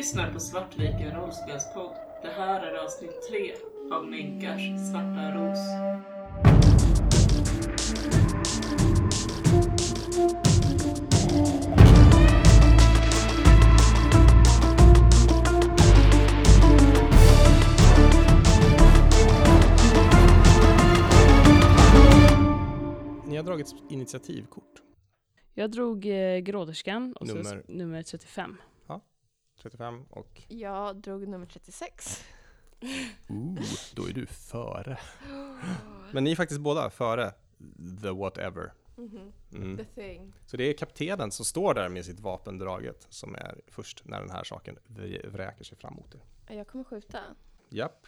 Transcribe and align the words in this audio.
lyssnar 0.00 0.32
på 0.32 0.40
Svartviken 0.40 1.14
rollspelspodd. 1.14 1.96
Det 2.22 2.28
här 2.28 2.62
är 2.62 2.84
avsnitt 2.84 3.28
tre 3.30 3.52
av 3.92 4.06
Minkars 4.06 4.90
svarta 4.90 5.34
ros. 5.34 5.58
Ni 23.26 23.36
har 23.36 23.42
dragit 23.42 23.74
initiativkort. 23.90 24.64
Jag 25.54 25.70
drog 25.70 26.06
eh, 26.06 26.38
gråterskan 26.38 27.12
och 27.12 27.26
Nummer? 27.26 27.44
så 27.66 27.72
nummer 27.72 28.02
35. 28.02 28.56
35 29.62 30.04
och... 30.10 30.42
Jag 30.48 30.96
drog 30.96 31.28
nummer 31.28 31.46
36. 31.46 32.24
Ooh, 33.28 33.60
då 33.94 34.08
är 34.08 34.12
du 34.12 34.26
före. 34.26 34.98
Men 36.12 36.24
ni 36.24 36.32
är 36.32 36.36
faktiskt 36.36 36.60
båda 36.60 36.90
före 36.90 37.32
the 38.02 38.10
whatever. 38.10 38.72
Mhm. 38.96 39.32
Mm. 39.52 39.76
The 39.76 39.84
thing. 39.84 40.32
Så 40.46 40.56
det 40.56 40.64
är 40.64 40.72
kaptenen 40.72 41.30
som 41.30 41.44
står 41.44 41.74
där 41.74 41.88
med 41.88 42.04
sitt 42.04 42.20
vapen 42.20 42.58
draget 42.58 43.06
som 43.10 43.34
är 43.34 43.60
först 43.68 44.02
när 44.04 44.20
den 44.20 44.30
här 44.30 44.44
saken 44.44 44.78
vr- 44.86 45.28
vräker 45.28 45.64
sig 45.64 45.78
fram 45.78 45.94
mot 45.94 46.14
er. 46.14 46.56
Jag 46.56 46.68
kommer 46.68 46.84
skjuta. 46.84 47.18
Japp. 47.68 48.06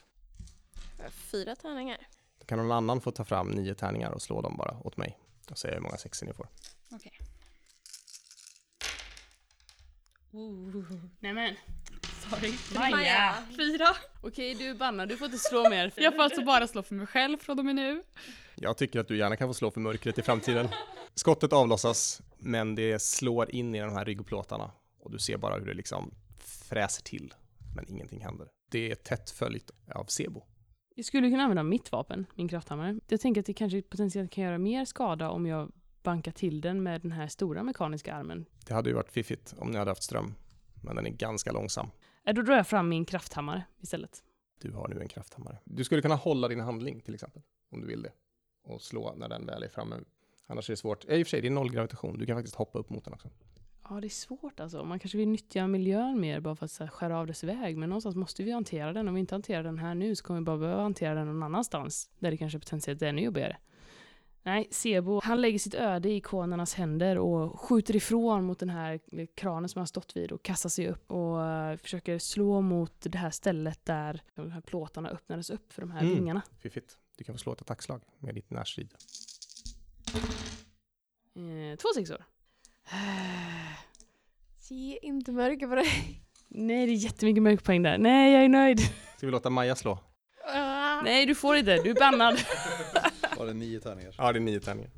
Fyra 1.11 1.57
tärningar. 1.57 2.07
Då 2.39 2.45
kan 2.45 2.59
någon 2.59 2.73
annan 2.73 3.01
få 3.01 3.11
ta 3.11 3.25
fram 3.25 3.51
nio 3.51 3.75
tärningar 3.75 4.11
och 4.11 4.23
slå 4.23 4.41
dem 4.41 4.57
bara 4.57 4.79
åt 4.85 4.97
mig 4.97 5.19
och 5.51 5.59
säga 5.59 5.75
hur 5.75 5.81
många 5.81 5.97
sexor 5.97 6.27
ni 6.27 6.33
får. 6.33 6.49
Okej. 6.93 7.13
Okay. 7.19 7.32
Nämen. 11.21 11.55
Sorry. 12.31 12.53
Maja. 12.91 13.35
Fyra. 13.57 13.87
Okej, 14.21 14.55
du 14.55 14.71
är 14.71 14.75
bannad. 14.75 15.09
Du 15.09 15.17
får 15.17 15.25
inte 15.25 15.39
slå 15.39 15.71
mer. 15.71 15.93
Jag 15.97 16.15
får 16.15 16.23
alltså 16.23 16.45
bara 16.45 16.67
slå 16.67 16.83
för 16.83 16.95
mig 16.95 17.07
själv 17.07 17.39
från 17.39 17.59
och 17.59 17.65
med 17.65 17.75
nu. 17.75 18.03
Jag 18.55 18.77
tycker 18.77 19.01
att 19.01 19.09
du 19.09 19.19
gärna 19.19 19.37
kan 19.37 19.49
få 19.49 19.55
slå 19.55 19.71
för 19.71 19.81
mörkret 19.81 20.19
i 20.19 20.23
framtiden. 20.23 20.69
Skottet 21.15 21.53
avlossas, 21.53 22.23
men 22.39 22.75
det 22.75 23.03
slår 23.03 23.55
in 23.55 23.75
i 23.75 23.81
de 23.81 23.93
här 23.93 24.05
ryggplåtarna 24.05 24.71
och 25.01 25.11
du 25.11 25.19
ser 25.19 25.37
bara 25.37 25.59
hur 25.59 25.67
det 25.67 25.75
liksom 25.75 26.15
fräser 26.45 27.03
till, 27.03 27.35
men 27.77 27.89
ingenting 27.89 28.21
händer. 28.21 28.49
Det 28.71 28.91
är 28.91 28.95
tätt 28.95 29.31
följt 29.31 29.71
av 29.95 30.05
Sebo. 30.05 30.43
Jag 30.95 31.05
skulle 31.05 31.31
kunna 31.31 31.43
använda 31.43 31.63
mitt 31.63 31.93
vapen, 31.93 32.27
min 32.35 32.49
krafthammare. 32.49 32.99
Jag 33.09 33.21
tänker 33.21 33.41
att 33.41 33.47
det 33.47 33.55
kanske 33.55 33.83
potentiellt 33.83 34.31
kan 34.31 34.45
göra 34.45 34.59
mer 34.59 34.85
skada 34.85 35.31
om 35.31 35.47
jag 35.47 35.73
bankar 36.03 36.33
till 36.33 36.61
den 36.61 36.83
med 36.83 37.01
den 37.01 37.13
här 37.13 37.29
stora 37.29 37.63
mekaniska 37.63 38.15
armen. 38.15 38.45
Det 38.67 38.75
hade 38.75 38.91
ju 38.91 38.95
varit 38.97 39.13
fiffigt 39.13 39.55
om 39.59 39.71
ni 39.71 39.79
hade 39.79 39.91
haft 39.91 40.03
ström, 40.03 40.35
men 40.83 40.97
den 40.97 41.07
är 41.07 41.11
ganska 41.11 41.53
långsam. 41.53 41.89
Eh, 42.25 42.35
Då 42.35 42.43
drar 42.43 42.57
jag 42.57 42.67
fram 42.67 42.89
min 42.89 43.05
krafthammare 43.05 43.65
istället. 43.81 44.23
Du 44.61 44.73
har 44.73 44.89
nu 44.89 45.01
en 45.01 45.09
krafthammare. 45.09 45.59
Du 45.65 45.85
skulle 45.85 46.03
kunna 46.03 46.15
hålla 46.17 46.49
din 46.49 46.61
handling 46.61 47.01
till 47.01 47.15
exempel, 47.15 47.43
om 47.71 47.81
du 47.81 47.87
vill 47.87 48.03
det, 48.03 48.13
och 48.65 48.83
slå 48.83 49.15
när 49.17 49.29
den 49.29 49.47
väl 49.47 49.63
är 49.63 49.69
framme. 49.69 49.97
Annars 50.47 50.71
är 50.71 50.73
det 50.73 50.77
svårt. 50.77 51.05
I 51.05 51.23
och 51.23 51.27
för 51.27 51.31
sig, 51.31 51.41
det 51.41 51.49
är 51.49 51.51
noll 51.51 51.71
gravitation. 51.73 52.19
Du 52.19 52.27
kan 52.27 52.37
faktiskt 52.37 52.57
hoppa 52.57 52.79
upp 52.79 52.91
mot 52.91 53.05
den 53.05 53.15
också. 53.15 53.29
Ja, 53.89 54.01
det 54.01 54.07
är 54.07 54.09
svårt 54.09 54.61
alltså. 54.61 54.85
Man 54.85 54.99
kanske 54.99 55.19
vill 55.19 55.29
nyttja 55.29 55.67
miljön 55.67 56.21
mer 56.21 56.41
bara 56.41 56.57
för 56.57 56.65
att 56.67 56.79
här, 56.79 56.87
skära 56.87 57.19
av 57.19 57.27
dess 57.27 57.45
väg. 57.45 57.77
Men 57.77 57.89
någonstans 57.89 58.17
måste 58.17 58.43
vi 58.43 58.51
hantera 58.53 58.93
den. 58.93 59.09
Om 59.09 59.15
vi 59.15 59.21
inte 59.21 59.35
hanterar 59.35 59.63
den 59.63 59.79
här 59.79 59.95
nu 59.95 60.17
så 60.17 60.25
kommer 60.25 60.41
vi 60.41 60.45
bara 60.45 60.59
behöva 60.59 60.83
hantera 60.83 61.15
den 61.15 61.27
någon 61.27 61.43
annanstans. 61.43 62.11
Där 62.19 62.31
det 62.31 62.37
kanske 62.37 62.59
potentiellt 62.59 63.03
är 63.03 63.07
ännu 63.07 63.23
jobbigare. 63.23 63.57
Nej, 64.45 64.69
Sebo, 64.71 65.21
han 65.25 65.41
lägger 65.41 65.59
sitt 65.59 65.75
öde 65.75 66.09
i 66.09 66.17
ikonernas 66.17 66.75
händer 66.75 67.19
och 67.19 67.61
skjuter 67.61 67.97
ifrån 67.97 68.45
mot 68.45 68.59
den 68.59 68.71
här 68.71 69.01
kranen 69.35 69.69
som 69.69 69.79
han 69.81 69.87
stått 69.87 70.17
vid 70.17 70.33
och 70.33 70.43
kastar 70.43 70.69
sig 70.71 70.89
upp 70.89 71.11
och 71.13 71.45
eh, 71.47 71.77
försöker 71.77 72.19
slå 72.19 72.61
mot 72.61 72.93
det 73.01 73.19
här 73.19 73.31
stället 73.31 73.85
där 73.85 74.23
de 74.35 74.51
här 74.53 74.61
plåtarna 74.61 75.09
öppnades 75.09 75.51
upp 75.51 75.73
för 75.73 75.83
de 75.83 75.91
här 75.91 76.01
Mm. 76.01 76.15
vingarna. 76.15 76.43
Fiffigt. 76.59 76.97
Du 77.17 77.25
kan 77.25 77.35
få 77.35 77.39
slå 77.39 77.53
ett 77.53 77.61
attackslag 77.61 78.03
med 78.19 78.35
ditt 78.35 78.51
närstrid. 78.51 78.95
Eh, 81.37 81.77
två 81.79 81.89
sexor. 81.95 82.25
Se 84.59 84.99
inte 85.03 85.33
mörker 85.33 85.67
på 85.67 85.75
dig. 85.75 85.89
Nej, 86.49 86.87
det 86.87 86.93
är 86.93 86.97
jättemycket 86.97 87.43
mörkpoäng 87.43 87.83
där. 87.83 87.99
Nej, 87.99 88.33
jag 88.33 88.45
är 88.45 88.49
nöjd. 88.49 88.81
Ska 89.17 89.27
vi 89.27 89.33
låta 89.33 89.51
Maja 89.51 89.77
slå? 89.77 89.99
Nej, 91.05 91.27
du 91.27 91.35
får 91.35 91.57
inte. 91.57 91.77
Du 91.77 91.91
är 91.91 91.95
bannad. 91.95 92.35
Var 93.43 93.47
det 93.47 93.55
nio 93.55 93.81
tärningar? 93.81 94.15
Ja, 94.19 94.33
det 94.33 94.39
är 94.39 94.41
nio 94.41 94.61
tärningar. 94.61 94.91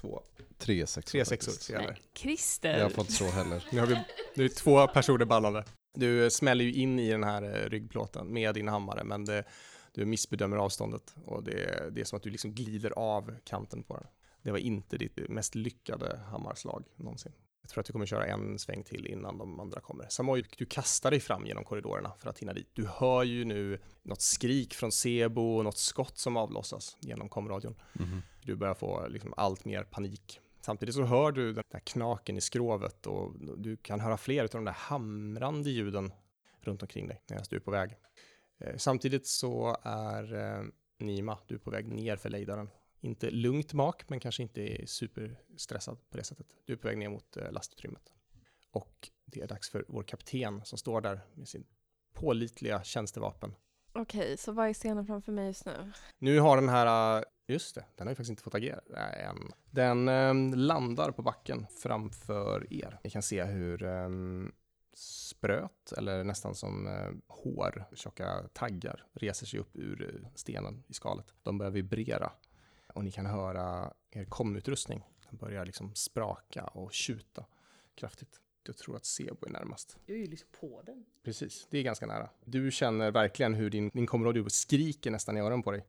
Två. 0.00 0.22
Tre 0.58 0.86
sexor. 0.86 1.10
Tre 1.10 1.24
sexor 1.24 1.52
faktiskt. 1.52 1.70
Nej. 1.70 1.96
Christer. 2.14 2.78
Jag 2.78 2.92
får 2.92 3.02
inte 3.02 3.12
slå 3.12 3.26
heller. 3.26 3.64
Nu 3.72 3.80
har 3.80 3.86
vi 3.86 4.04
nu 4.34 4.44
är 4.44 4.48
två 4.48 4.86
personer 4.86 5.24
bannade. 5.24 5.64
Du 5.94 6.24
eh, 6.24 6.28
smäller 6.28 6.64
ju 6.64 6.72
in 6.72 6.98
i 6.98 7.10
den 7.10 7.24
här 7.24 7.42
eh, 7.42 7.68
ryggplåten 7.70 8.32
med 8.32 8.54
din 8.54 8.68
hammare, 8.68 9.04
men 9.04 9.24
det, 9.24 9.44
du 9.92 10.04
missbedömer 10.04 10.56
avståndet 10.56 11.14
och 11.24 11.44
det, 11.44 11.90
det 11.92 12.00
är 12.00 12.04
som 12.04 12.16
att 12.16 12.22
du 12.22 12.30
liksom 12.30 12.54
glider 12.54 12.90
av 12.90 13.34
kanten 13.44 13.82
på 13.82 13.94
den. 13.94 14.06
Det 14.42 14.50
var 14.50 14.58
inte 14.58 14.98
ditt 14.98 15.28
mest 15.28 15.54
lyckade 15.54 16.20
hammarslag 16.30 16.84
någonsin. 16.96 17.32
Jag 17.60 17.70
tror 17.70 17.80
att 17.80 17.86
du 17.86 17.92
kommer 17.92 18.06
köra 18.06 18.26
en 18.26 18.58
sväng 18.58 18.84
till 18.84 19.06
innan 19.06 19.38
de 19.38 19.60
andra 19.60 19.80
kommer. 19.80 20.06
Samoy, 20.08 20.44
du 20.58 20.66
kastar 20.66 21.10
dig 21.10 21.20
fram 21.20 21.46
genom 21.46 21.64
korridorerna 21.64 22.12
för 22.18 22.30
att 22.30 22.38
hinna 22.38 22.52
dit. 22.52 22.68
Du 22.72 22.86
hör 22.86 23.22
ju 23.22 23.44
nu 23.44 23.80
något 24.02 24.20
skrik 24.22 24.74
från 24.74 24.92
Sebo 24.92 25.56
och 25.56 25.64
något 25.64 25.78
skott 25.78 26.18
som 26.18 26.36
avlossas 26.36 26.96
genom 27.00 27.28
komradion. 27.28 27.74
Mhm. 27.92 28.22
Du 28.42 28.56
börjar 28.56 28.74
få 28.74 29.06
liksom 29.08 29.34
allt 29.36 29.64
mer 29.64 29.82
panik. 29.84 30.40
Samtidigt 30.60 30.94
så 30.94 31.02
hör 31.02 31.32
du 31.32 31.52
den 31.52 31.64
där 31.70 31.80
knaken 31.80 32.36
i 32.36 32.40
skrovet 32.40 33.06
och 33.06 33.34
du 33.58 33.76
kan 33.76 34.00
höra 34.00 34.16
fler 34.16 34.42
av 34.42 34.48
de 34.48 34.64
där 34.64 34.72
hamrande 34.72 35.70
ljuden 35.70 36.12
runt 36.60 36.82
omkring 36.82 37.08
dig 37.08 37.22
medan 37.28 37.44
du 37.50 37.56
är 37.56 37.60
på 37.60 37.70
väg. 37.70 37.96
Eh, 38.60 38.76
Samtidigt 38.76 39.26
så 39.26 39.76
är 39.82 40.34
eh, 40.34 40.64
Nima, 40.98 41.38
du 41.46 41.54
är 41.54 41.58
på 41.58 41.70
väg 41.70 41.88
ner 41.88 42.16
för 42.16 42.28
lejdaren. 42.28 42.70
Inte 43.00 43.30
lugnt 43.30 43.72
mak, 43.72 44.08
men 44.08 44.20
kanske 44.20 44.42
inte 44.42 44.86
superstressad 44.86 45.98
på 46.10 46.16
det 46.16 46.24
sättet. 46.24 46.46
Du 46.64 46.72
är 46.72 46.76
på 46.76 46.88
väg 46.88 46.98
ner 46.98 47.08
mot 47.08 47.36
eh, 47.36 47.52
lastutrymmet. 47.52 48.12
Och 48.70 49.10
det 49.24 49.40
är 49.40 49.46
dags 49.46 49.70
för 49.70 49.84
vår 49.88 50.02
kapten 50.02 50.60
som 50.64 50.78
står 50.78 51.00
där 51.00 51.20
med 51.34 51.48
sin 51.48 51.66
pålitliga 52.12 52.82
tjänstevapen. 52.82 53.54
Okej, 53.92 54.36
så 54.36 54.52
vad 54.52 54.68
är 54.68 54.74
scenen 54.74 55.06
framför 55.06 55.32
mig 55.32 55.46
just 55.46 55.66
nu? 55.66 55.92
Nu 56.18 56.40
har 56.40 56.56
den 56.56 56.68
här, 56.68 57.18
äh, 57.18 57.24
just 57.46 57.74
det, 57.74 57.84
den 57.96 58.06
har 58.06 58.12
ju 58.12 58.14
faktiskt 58.14 58.30
inte 58.30 58.42
fått 58.42 58.54
agera 58.54 58.80
äh, 58.96 59.28
än. 59.28 59.52
Den 59.70 60.50
landar 60.66 61.10
på 61.10 61.22
backen 61.22 61.66
framför 61.70 62.72
er. 62.72 63.00
Ni 63.04 63.10
kan 63.10 63.22
se 63.22 63.44
hur 63.44 63.82
spröt, 64.94 65.92
eller 65.96 66.24
nästan 66.24 66.54
som 66.54 66.88
hår, 67.28 67.84
tjocka 67.94 68.48
taggar 68.52 69.06
reser 69.12 69.46
sig 69.46 69.60
upp 69.60 69.76
ur 69.76 70.28
stenen 70.34 70.84
i 70.88 70.94
skalet. 70.94 71.34
De 71.42 71.58
börjar 71.58 71.72
vibrera 71.72 72.32
och 72.98 73.04
ni 73.04 73.10
kan 73.10 73.26
höra 73.26 73.92
er 74.10 74.24
komutrustning. 74.24 75.04
Den 75.30 75.38
börjar 75.38 75.64
liksom 75.64 75.94
spraka 75.94 76.64
och 76.64 76.92
tjuta 76.92 77.46
kraftigt. 77.94 78.40
Jag 78.66 78.76
tror 78.76 78.96
att 78.96 79.04
Sebo 79.04 79.46
är 79.46 79.50
närmast. 79.50 79.96
Jag 80.06 80.16
är 80.16 80.20
ju 80.20 80.26
liksom 80.26 80.48
på 80.60 80.82
den. 80.86 81.04
Precis, 81.24 81.66
det 81.70 81.78
är 81.78 81.82
ganska 81.82 82.06
nära. 82.06 82.30
Du 82.44 82.70
känner 82.70 83.10
verkligen 83.10 83.54
hur 83.54 83.70
din, 83.70 83.90
din 83.94 84.06
komradio 84.06 84.48
skriker 84.48 85.10
nästan 85.10 85.36
i 85.36 85.40
öronen 85.40 85.62
på 85.62 85.70
dig. 85.70 85.84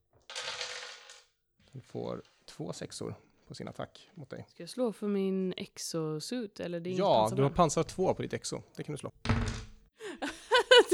Du 1.71 1.81
får 1.81 2.23
två 2.45 2.73
sexor 2.73 3.15
på 3.47 3.55
sin 3.55 3.67
attack 3.67 4.09
mot 4.13 4.29
dig. 4.29 4.45
Ska 4.49 4.63
jag 4.63 4.69
slå 4.69 4.91
för 4.91 5.07
min 5.07 5.53
exosuit 5.57 6.59
eller 6.59 6.79
det 6.79 6.89
är 6.89 6.97
Ja, 6.97 7.31
du 7.35 7.43
har 7.43 7.49
pansar 7.49 7.83
två 7.83 8.13
på 8.13 8.21
ditt 8.21 8.33
exo. 8.33 8.61
Det 8.75 8.83
kan 8.83 8.93
du 8.93 8.97
slå. 8.97 9.11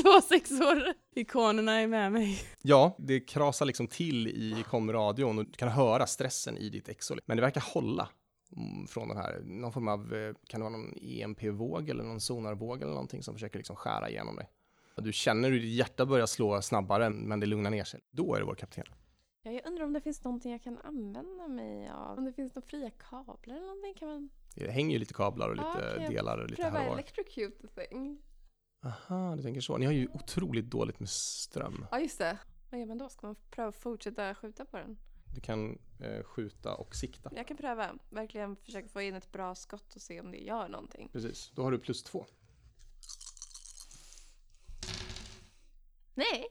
Två 0.06 0.22
sexor. 0.30 0.94
Ikonerna 1.16 1.82
är 1.82 1.88
med 1.88 2.12
mig. 2.12 2.42
Ja, 2.62 2.96
det 2.98 3.20
krasar 3.20 3.66
liksom 3.66 3.88
till 3.88 4.28
i 4.28 4.64
komradion 4.70 5.40
och 5.40 5.46
du 5.46 5.52
kan 5.52 5.70
höra 5.70 6.08
stressen 6.08 6.58
i 6.58 6.70
ditt 6.70 6.90
exo. 6.90 7.16
Men 7.26 7.38
det 7.38 7.42
verkar 7.42 7.62
hålla 7.62 8.10
mm, 8.58 8.88
från 8.88 9.08
den 9.08 9.18
här, 9.18 9.42
någon 9.44 9.72
form 9.72 9.88
av, 9.88 10.14
eh, 10.14 10.36
kan 10.48 10.60
det 10.60 10.64
vara 10.64 10.78
någon 10.78 10.94
EMP-våg 11.02 11.90
eller 11.90 12.04
någon 12.04 12.22
sonarvåg 12.22 12.82
eller 12.82 12.92
någonting 12.92 13.24
som 13.24 13.34
försöker 13.34 13.58
liksom 13.60 13.76
skära 13.76 14.10
igenom 14.10 14.36
dig. 14.36 14.50
Du 14.98 15.14
känner 15.14 15.52
hur 15.52 15.60
ditt 15.60 15.76
hjärta 15.76 16.06
börjar 16.06 16.26
slå 16.26 16.62
snabbare, 16.62 17.10
men 17.10 17.40
det 17.40 17.46
lugnar 17.46 17.72
ner 17.72 17.84
sig. 17.84 18.00
Då 18.12 18.36
är 18.36 18.40
det 18.40 18.46
vår 18.46 18.56
kapten. 18.56 18.86
Ja, 19.44 19.52
jag 19.52 19.68
undrar 19.68 19.86
om 19.86 19.94
det 19.94 20.02
finns 20.02 20.24
någonting 20.24 20.52
jag 20.52 20.62
kan 20.62 20.78
använda 20.78 21.48
mig 21.48 21.90
av. 21.90 22.18
Om 22.18 22.26
det 22.26 22.34
finns 22.34 22.56
några 22.56 22.68
fria 22.68 22.90
kablar 22.90 23.56
eller 23.56 23.66
någonting. 23.66 23.94
Kan 23.94 24.08
man 24.08 24.30
Det 24.56 24.72
hänger 24.72 24.94
ju 24.94 25.00
lite 25.00 25.14
kablar 25.14 25.50
och 25.50 25.56
lite 25.56 25.94
kan 25.96 26.04
jag 26.04 26.12
delar 26.12 26.38
och 26.38 26.50
lite 26.50 26.62
pröva 26.62 26.78
här 26.78 26.86
och 26.86 26.90
var. 26.90 27.00
electrocute 27.00 27.68
the 27.68 27.68
thing? 27.68 28.22
Aha, 28.86 29.36
du 29.36 29.44
tänker 29.44 29.62
så. 29.62 29.78
Ni 29.78 29.86
har 29.86 29.94
ju 29.94 30.08
otroligt 30.14 30.66
dåligt 30.66 31.00
med 31.00 31.10
ström. 31.10 31.86
Ja, 31.92 32.00
just 32.00 32.20
det. 32.20 32.38
Vad 32.70 32.80
gör 32.80 32.88
man 32.88 32.98
då? 32.98 33.10
Ska 33.10 33.28
man 33.28 33.36
pröva 33.50 33.72
fortsätta 33.72 34.36
skjuta 34.36 34.66
på 34.66 34.78
den? 34.78 34.98
Du 35.36 35.42
kan 35.42 35.80
eh, 36.00 36.24
skjuta 36.24 36.76
och 36.76 36.96
sikta. 36.96 37.32
Jag 37.36 37.48
kan 37.48 37.58
pröva. 37.58 37.96
Verkligen 38.10 38.56
försöka 38.56 38.88
få 38.88 39.02
in 39.02 39.16
ett 39.16 39.32
bra 39.32 39.56
skott 39.56 39.96
och 39.96 40.02
se 40.02 40.22
om 40.22 40.32
det 40.32 40.38
gör 40.38 40.68
någonting. 40.68 41.10
Precis, 41.12 41.52
då 41.56 41.64
har 41.64 41.72
du 41.72 41.80
plus 41.80 42.04
två. 42.04 42.26
Nej. 46.14 46.46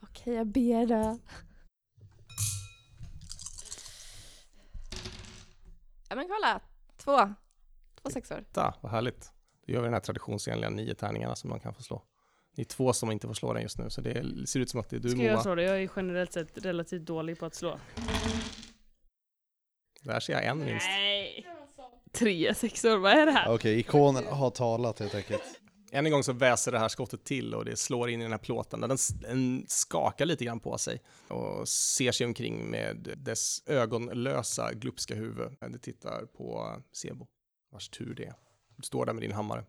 Okej, 0.00 0.34
jag 0.34 0.46
ber 0.46 0.86
då. 0.86 1.18
Ja 6.08 6.16
men 6.16 6.28
kolla. 6.28 6.60
Två. 6.96 7.34
Två 7.94 8.10
sexor. 8.10 8.44
Ta, 8.52 8.74
vad 8.80 8.92
härligt. 8.92 9.35
Då 9.66 9.72
gör 9.72 9.80
vi 9.80 9.86
den 9.86 9.94
här 9.94 10.00
traditionsenliga 10.00 10.70
nio 10.70 10.94
tärningarna 10.94 11.36
som 11.36 11.50
man 11.50 11.60
kan 11.60 11.74
få 11.74 11.82
slå. 11.82 12.02
Det 12.56 12.62
är 12.62 12.66
två 12.66 12.92
som 12.92 13.10
inte 13.10 13.26
får 13.26 13.34
slå 13.34 13.52
den 13.52 13.62
just 13.62 13.78
nu, 13.78 13.90
så 13.90 14.00
det 14.00 14.46
ser 14.46 14.60
ut 14.60 14.70
som 14.70 14.80
att 14.80 14.90
det 14.90 14.96
är 14.96 15.00
du 15.00 15.10
Ska 15.10 15.22
jag 15.22 15.42
slå 15.42 15.54
det? 15.54 15.62
Jag 15.62 15.82
är 15.82 15.90
generellt 15.96 16.32
sett 16.32 16.64
relativt 16.64 17.02
dålig 17.02 17.38
på 17.38 17.46
att 17.46 17.54
slå. 17.54 17.80
Där 20.02 20.20
ser 20.20 20.32
jag 20.32 20.44
en 20.44 20.58
minst. 20.58 20.86
Nej! 20.86 21.46
Tre 22.12 22.54
sexor, 22.54 22.96
vad 22.96 23.12
är 23.12 23.26
det 23.26 23.32
här? 23.32 23.54
Okej, 23.54 23.78
ikonen 23.78 24.24
har 24.26 24.50
talat 24.50 24.98
helt 24.98 25.14
enkelt. 25.14 25.42
Än 25.92 26.06
en 26.06 26.12
gång 26.12 26.22
så 26.22 26.32
väser 26.32 26.72
det 26.72 26.78
här 26.78 26.88
skottet 26.88 27.24
till 27.24 27.54
och 27.54 27.64
det 27.64 27.76
slår 27.76 28.10
in 28.10 28.20
i 28.20 28.22
den 28.22 28.32
här 28.32 28.38
plåten. 28.38 28.80
Den, 28.80 28.96
den 29.20 29.64
skakar 29.68 30.26
lite 30.26 30.44
grann 30.44 30.60
på 30.60 30.78
sig 30.78 31.02
och 31.28 31.68
ser 31.68 32.12
sig 32.12 32.26
omkring 32.26 32.70
med 32.70 33.14
dess 33.16 33.62
ögonlösa 33.66 34.72
glupska 34.72 35.14
huvud. 35.14 35.56
Det 35.60 35.78
tittar 35.78 36.26
på 36.26 36.76
Sebo, 36.92 37.26
vars 37.72 37.88
tur 37.88 38.14
det 38.14 38.24
är. 38.24 38.34
Du 38.76 38.82
står 38.82 39.06
där 39.06 39.12
med 39.12 39.22
din 39.22 39.32
hammare. 39.32 39.64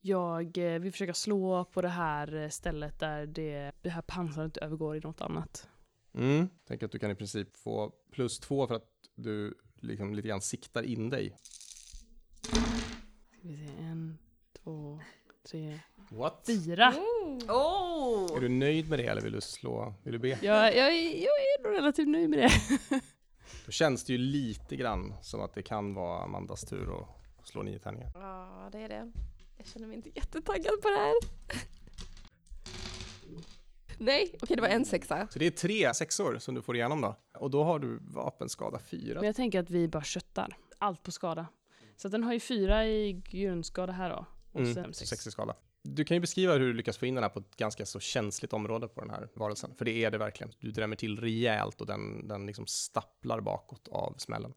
Jag 0.00 0.58
eh, 0.58 0.80
vill 0.80 0.92
försöka 0.92 1.14
slå 1.14 1.64
på 1.64 1.82
det 1.82 1.88
här 1.88 2.34
eh, 2.34 2.48
stället 2.48 2.98
där 2.98 3.26
det, 3.26 3.72
det 3.82 3.90
här 3.90 4.02
pansaret 4.02 4.56
övergår 4.56 4.96
i 4.96 5.00
något 5.00 5.20
annat. 5.20 5.68
Mm. 6.14 6.48
Tänk 6.68 6.82
att 6.82 6.92
du 6.92 6.98
kan 6.98 7.10
i 7.10 7.14
princip 7.14 7.56
få 7.56 7.92
plus 8.12 8.38
två 8.40 8.66
för 8.66 8.74
att 8.74 8.88
du 9.14 9.54
liksom 9.80 10.14
lite 10.14 10.28
grann 10.28 10.40
siktar 10.40 10.82
in 10.82 11.10
dig. 11.10 11.36
Ska 12.42 13.48
vi 13.48 13.56
se, 13.66 13.72
en, 13.82 14.18
två, 14.62 15.00
tre, 15.50 15.78
What? 16.10 16.42
fyra. 16.46 16.94
Oh! 17.48 18.36
Är 18.36 18.40
du 18.40 18.48
nöjd 18.48 18.88
med 18.90 18.98
det 18.98 19.06
eller 19.06 19.20
vill 19.22 19.32
du 19.32 19.40
slå? 19.40 19.94
Vill 20.02 20.12
du 20.12 20.18
be? 20.18 20.28
Jag, 20.28 20.76
jag, 20.76 20.88
är- 20.88 21.14
jag 21.16 21.32
är 21.38 21.62
nog 21.62 21.72
relativt 21.78 22.08
nöjd 22.08 22.30
med 22.30 22.38
det. 22.38 22.50
Då 23.66 23.72
känns 23.72 24.04
det 24.04 24.12
ju 24.12 24.18
lite 24.18 24.76
grann 24.76 25.14
som 25.22 25.40
att 25.40 25.54
det 25.54 25.62
kan 25.62 25.94
vara 25.94 26.22
Amandas 26.22 26.60
tur 26.64 27.00
att 27.00 27.17
slå 27.48 27.62
nio 27.62 27.78
tärningar. 27.78 28.10
Ja, 28.14 28.68
det 28.72 28.78
är 28.78 28.88
det. 28.88 29.12
Jag 29.56 29.66
känner 29.66 29.86
mig 29.86 29.96
inte 29.96 30.10
jättetaggad 30.14 30.82
på 30.82 30.88
det 30.88 30.96
här. 30.96 31.14
Nej, 33.98 34.34
okej 34.42 34.56
det 34.56 34.62
var 34.62 34.68
en 34.68 34.84
sexa. 34.84 35.28
Så 35.30 35.38
det 35.38 35.46
är 35.46 35.50
tre 35.50 35.94
sexor 35.94 36.38
som 36.38 36.54
du 36.54 36.62
får 36.62 36.76
igenom 36.76 37.00
då. 37.00 37.16
Och 37.38 37.50
då 37.50 37.64
har 37.64 37.78
du 37.78 37.98
vapenskada 38.02 38.78
fyra. 38.78 39.14
Men 39.14 39.24
jag 39.26 39.36
tänker 39.36 39.60
att 39.60 39.70
vi 39.70 39.88
bara 39.88 40.02
köttar 40.04 40.56
allt 40.78 41.02
på 41.02 41.12
skada. 41.12 41.46
Så 41.96 42.08
att 42.08 42.12
den 42.12 42.24
har 42.24 42.32
ju 42.32 42.40
fyra 42.40 42.86
i 42.86 43.12
grundskada 43.12 43.92
här 43.92 44.10
då. 44.10 44.26
Och 44.52 44.60
Mm, 44.60 44.74
sen 44.74 44.94
sex. 44.94 45.10
sex 45.10 45.26
i 45.26 45.30
skala. 45.30 45.56
Du 45.82 46.04
kan 46.04 46.14
ju 46.16 46.20
beskriva 46.20 46.52
hur 46.52 46.60
du 46.60 46.72
lyckas 46.72 46.98
få 46.98 47.06
in 47.06 47.14
den 47.14 47.24
här 47.24 47.30
på 47.30 47.38
ett 47.40 47.56
ganska 47.56 47.86
så 47.86 48.00
känsligt 48.00 48.52
område 48.52 48.88
på 48.88 49.00
den 49.00 49.10
här 49.10 49.28
varelsen. 49.34 49.74
För 49.78 49.84
det 49.84 50.04
är 50.04 50.10
det 50.10 50.18
verkligen. 50.18 50.52
Du 50.60 50.70
drämmer 50.70 50.96
till 50.96 51.20
rejält 51.20 51.80
och 51.80 51.86
den, 51.86 52.28
den 52.28 52.46
liksom 52.46 52.66
stapplar 52.66 53.40
bakåt 53.40 53.88
av 53.88 54.14
smällen. 54.18 54.52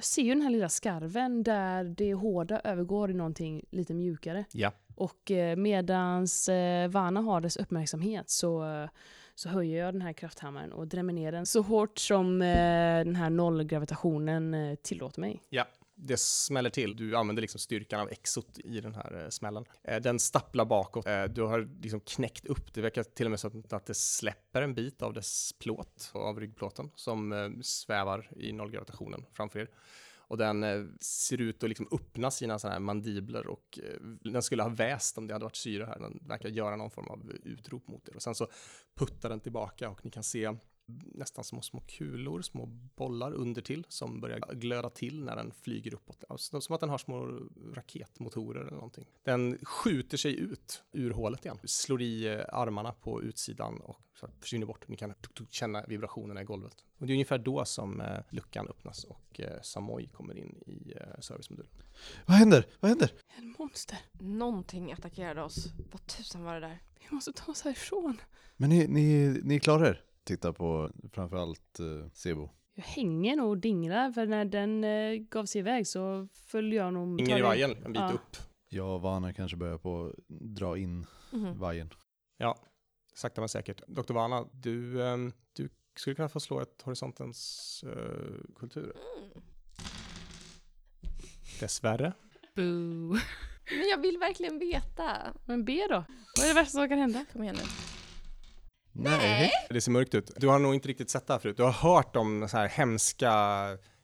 Jag 0.00 0.04
ser 0.04 0.22
ju 0.22 0.28
den 0.28 0.42
här 0.42 0.50
lilla 0.50 0.68
skarven 0.68 1.42
där 1.42 1.84
det 1.84 2.14
hårda 2.14 2.60
övergår 2.64 3.10
i 3.10 3.14
någonting 3.14 3.64
lite 3.70 3.94
mjukare. 3.94 4.44
Ja. 4.52 4.72
Och 4.94 5.30
eh, 5.30 5.56
medans 5.56 6.48
eh, 6.48 6.88
Vana 6.88 7.20
har 7.20 7.40
dess 7.40 7.56
uppmärksamhet 7.56 8.30
så, 8.30 8.88
så 9.34 9.48
höjer 9.48 9.84
jag 9.84 9.94
den 9.94 10.02
här 10.02 10.12
krafthammaren 10.12 10.72
och 10.72 10.86
drämmer 10.86 11.12
ner 11.12 11.32
den 11.32 11.46
så 11.46 11.62
hårt 11.62 11.98
som 11.98 12.42
eh, 12.42 13.04
den 13.04 13.16
här 13.16 13.30
nollgravitationen 13.30 14.54
eh, 14.54 14.74
tillåter 14.74 15.20
mig. 15.20 15.42
Ja, 15.48 15.66
det 16.02 16.20
smäller 16.20 16.70
till. 16.70 16.96
Du 16.96 17.16
använder 17.16 17.40
liksom 17.40 17.60
styrkan 17.60 18.00
av 18.00 18.10
exot 18.10 18.58
i 18.58 18.80
den 18.80 18.94
här 18.94 19.22
eh, 19.22 19.28
smällen. 19.28 19.64
Eh, 19.82 20.00
den 20.00 20.18
stapplar 20.18 20.64
bakåt. 20.64 21.06
Eh, 21.06 21.24
du 21.24 21.42
har 21.42 21.68
liksom 21.82 22.00
knäckt 22.00 22.46
upp. 22.46 22.74
Det 22.74 22.80
verkar 22.80 23.02
till 23.02 23.26
och 23.26 23.30
med 23.30 23.40
som 23.40 23.64
att 23.70 23.86
det 23.86 23.94
släpper 23.94 24.62
en 24.62 24.74
bit 24.74 25.02
av 25.02 25.12
dess 25.12 25.52
plåt, 25.58 26.10
av 26.14 26.40
ryggplåten, 26.40 26.90
som 26.94 27.54
svävar 27.62 28.30
i 28.36 28.52
nollgravitationen 28.52 29.26
framför 29.32 29.58
er. 29.58 29.68
Och 30.18 30.38
den 30.38 30.64
ser 31.00 31.40
ut 31.40 31.62
att 31.62 31.68
liksom 31.68 31.88
öppna 31.92 32.30
sina 32.30 32.58
sådana 32.58 32.72
här 32.72 32.80
mandibler 32.80 33.46
och 33.46 33.78
den 34.00 34.42
skulle 34.42 34.62
ha 34.62 34.70
väst 34.70 35.18
om 35.18 35.26
det 35.26 35.32
hade 35.34 35.44
varit 35.44 35.56
syre 35.56 35.84
här. 35.84 35.98
Den 35.98 36.18
verkar 36.22 36.48
göra 36.48 36.76
någon 36.76 36.90
form 36.90 37.08
av 37.08 37.32
utrop 37.44 37.88
mot 37.88 38.08
er. 38.08 38.16
Och 38.16 38.22
sen 38.22 38.34
så 38.34 38.48
puttar 38.94 39.28
den 39.28 39.40
tillbaka 39.40 39.90
och 39.90 40.04
ni 40.04 40.10
kan 40.10 40.22
se 40.22 40.56
nästan 41.14 41.44
små, 41.44 41.62
små 41.62 41.80
kulor, 41.80 42.42
små 42.42 42.66
bollar 42.96 43.32
under 43.32 43.62
till 43.62 43.86
som 43.88 44.20
börjar 44.20 44.54
glöda 44.54 44.90
till 44.90 45.24
när 45.24 45.36
den 45.36 45.52
flyger 45.52 45.94
uppåt. 45.94 46.24
Alltså, 46.28 46.60
som 46.60 46.74
att 46.74 46.80
den 46.80 46.90
har 46.90 46.98
små 46.98 47.40
raketmotorer 47.74 48.60
eller 48.60 48.70
någonting. 48.70 49.06
Den 49.22 49.58
skjuter 49.62 50.16
sig 50.16 50.38
ut 50.38 50.82
ur 50.92 51.10
hålet 51.10 51.44
igen, 51.44 51.58
slår 51.64 52.02
i 52.02 52.26
eh, 52.26 52.40
armarna 52.52 52.92
på 52.92 53.22
utsidan 53.22 53.80
och 53.80 54.00
försvinner 54.40 54.66
bort. 54.66 54.88
Ni 54.88 54.96
kan 54.96 55.14
känna 55.50 55.84
vibrationerna 55.86 56.42
i 56.42 56.44
golvet. 56.44 56.84
Och 56.98 57.06
det 57.06 57.12
är 57.12 57.14
ungefär 57.14 57.38
då 57.38 57.64
som 57.64 58.00
eh, 58.00 58.18
luckan 58.30 58.68
öppnas 58.68 59.04
och 59.04 59.40
eh, 59.40 59.60
Samoy 59.62 60.08
kommer 60.08 60.38
in 60.38 60.62
i 60.66 60.94
servicemodulen. 61.20 61.72
Vad 62.26 62.36
händer? 62.36 62.66
Vad 62.80 62.88
händer? 62.88 63.12
En 63.38 63.54
monster. 63.58 63.98
Någonting 64.12 64.92
attackerade 64.92 65.42
oss. 65.42 65.66
Vad 65.92 66.06
tusan 66.06 66.44
var 66.44 66.54
det 66.54 66.60
där? 66.60 66.82
Vi 67.00 67.14
måste 67.14 67.32
ta 67.32 67.52
oss 67.52 67.62
härifrån. 67.62 68.20
Men 68.56 68.70
ni, 68.70 68.86
ni, 68.88 69.40
ni 69.44 69.60
klarar 69.60 69.86
er? 69.86 70.04
Titta 70.30 70.52
på 70.52 70.90
framförallt 71.12 71.80
uh, 71.80 72.06
Sebo. 72.12 72.48
Jag 72.74 72.84
hänger 72.84 73.36
nog 73.36 73.48
och 73.50 73.58
dinglar 73.58 74.12
för 74.12 74.26
när 74.26 74.44
den 74.44 74.84
eh, 74.84 75.12
gav 75.14 75.46
sig 75.46 75.58
iväg 75.58 75.86
så 75.86 76.28
följde 76.32 76.76
jag 76.76 76.92
nog... 76.94 77.20
Ingen 77.20 77.38
i 77.38 77.42
vajern, 77.42 77.70
en 77.84 77.92
bit 77.92 78.02
Ja. 78.02 78.12
upp. 78.12 78.36
Jag 78.68 78.94
och 78.94 79.00
Vana 79.02 79.32
kanske 79.32 79.56
börjar 79.56 79.78
på 79.78 80.06
att 80.06 80.14
dra 80.28 80.78
in 80.78 81.06
Mhm. 81.32 81.58
vajern. 81.58 81.90
Ja, 82.36 82.56
sakta 83.14 83.40
men 83.40 83.48
säkert. 83.48 83.82
Dr. 83.88 84.12
Vana, 84.12 84.44
du, 84.52 85.02
ehm, 85.06 85.32
du 85.52 85.68
skulle 85.96 86.16
kunna 86.16 86.28
få 86.28 86.40
slå 86.40 86.60
ett 86.60 86.82
horisontens 86.82 87.84
eh, 87.86 88.52
kultur. 88.56 88.92
Mm. 89.32 89.42
Dessvärre. 91.60 92.12
Boo. 92.56 93.16
Men 93.78 93.88
jag 93.90 94.00
vill 94.02 94.18
verkligen 94.18 94.58
veta. 94.58 95.16
Men 95.46 95.64
be 95.64 95.86
då. 95.90 96.04
Vad 96.36 96.44
är 96.44 96.48
det 96.48 96.54
värsta 96.54 96.70
som 96.78 96.88
kan 96.88 96.98
hända? 96.98 97.24
Kom 97.32 97.42
igen 97.42 97.56
nu. 97.58 97.62
Nej. 98.92 99.50
Det 99.70 99.80
ser 99.80 99.92
mörkt 99.92 100.14
ut. 100.14 100.30
Du 100.36 100.48
har 100.48 100.58
nog 100.58 100.74
inte 100.74 100.88
riktigt 100.88 101.10
sett 101.10 101.26
det 101.26 101.32
här 101.32 101.40
förut. 101.40 101.56
Du 101.56 101.62
har 101.62 101.72
hört 101.72 102.16
om 102.16 102.48
så 102.48 102.56
här 102.56 102.68
hemska 102.68 103.32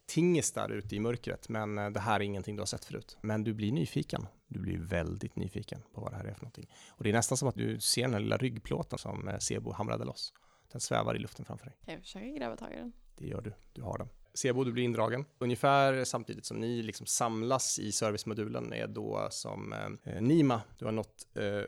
tingestar 0.06 0.70
ute 0.70 0.96
i 0.96 1.00
mörkret, 1.00 1.48
men 1.48 1.78
eh, 1.78 1.90
det 1.90 2.00
här 2.00 2.20
är 2.20 2.24
ingenting 2.24 2.56
du 2.56 2.60
har 2.60 2.66
sett 2.66 2.84
förut. 2.84 3.16
Men 3.20 3.44
du 3.44 3.54
blir 3.54 3.72
nyfiken. 3.72 4.26
Du 4.48 4.58
blir 4.58 4.78
väldigt 4.78 5.36
nyfiken 5.36 5.82
på 5.94 6.00
vad 6.00 6.12
det 6.12 6.16
här 6.16 6.24
är 6.24 6.34
för 6.34 6.42
någonting. 6.42 6.70
Och 6.88 7.04
det 7.04 7.10
är 7.10 7.14
nästan 7.14 7.38
som 7.38 7.48
att 7.48 7.54
du 7.54 7.80
ser 7.80 8.02
den 8.02 8.12
här 8.12 8.20
lilla 8.20 8.36
ryggplåten 8.36 8.98
som 8.98 9.28
eh, 9.28 9.38
Sebo 9.38 9.72
hamrade 9.72 10.04
loss. 10.04 10.32
Den 10.72 10.80
svävar 10.80 11.16
i 11.16 11.18
luften 11.18 11.44
framför 11.44 11.66
dig. 11.66 11.76
Jag 11.86 12.00
försöka 12.00 12.26
gräva 12.26 12.56
tag 12.56 12.72
i 12.72 12.76
den? 12.76 12.92
Det 13.16 13.26
gör 13.26 13.40
du. 13.40 13.52
Du 13.72 13.82
har 13.82 13.98
den. 13.98 14.08
Sebo, 14.34 14.64
du 14.64 14.72
blir 14.72 14.84
indragen. 14.84 15.24
Ungefär 15.38 16.04
samtidigt 16.04 16.46
som 16.46 16.60
ni 16.60 16.82
liksom 16.82 17.06
samlas 17.06 17.78
i 17.78 17.92
servicemodulen 17.92 18.72
är 18.72 18.86
då 18.86 19.28
som 19.30 19.72
eh, 19.72 20.20
Nima, 20.22 20.62
du 20.78 20.84
har 20.84 20.92
nått 20.92 21.26
eh, 21.34 21.62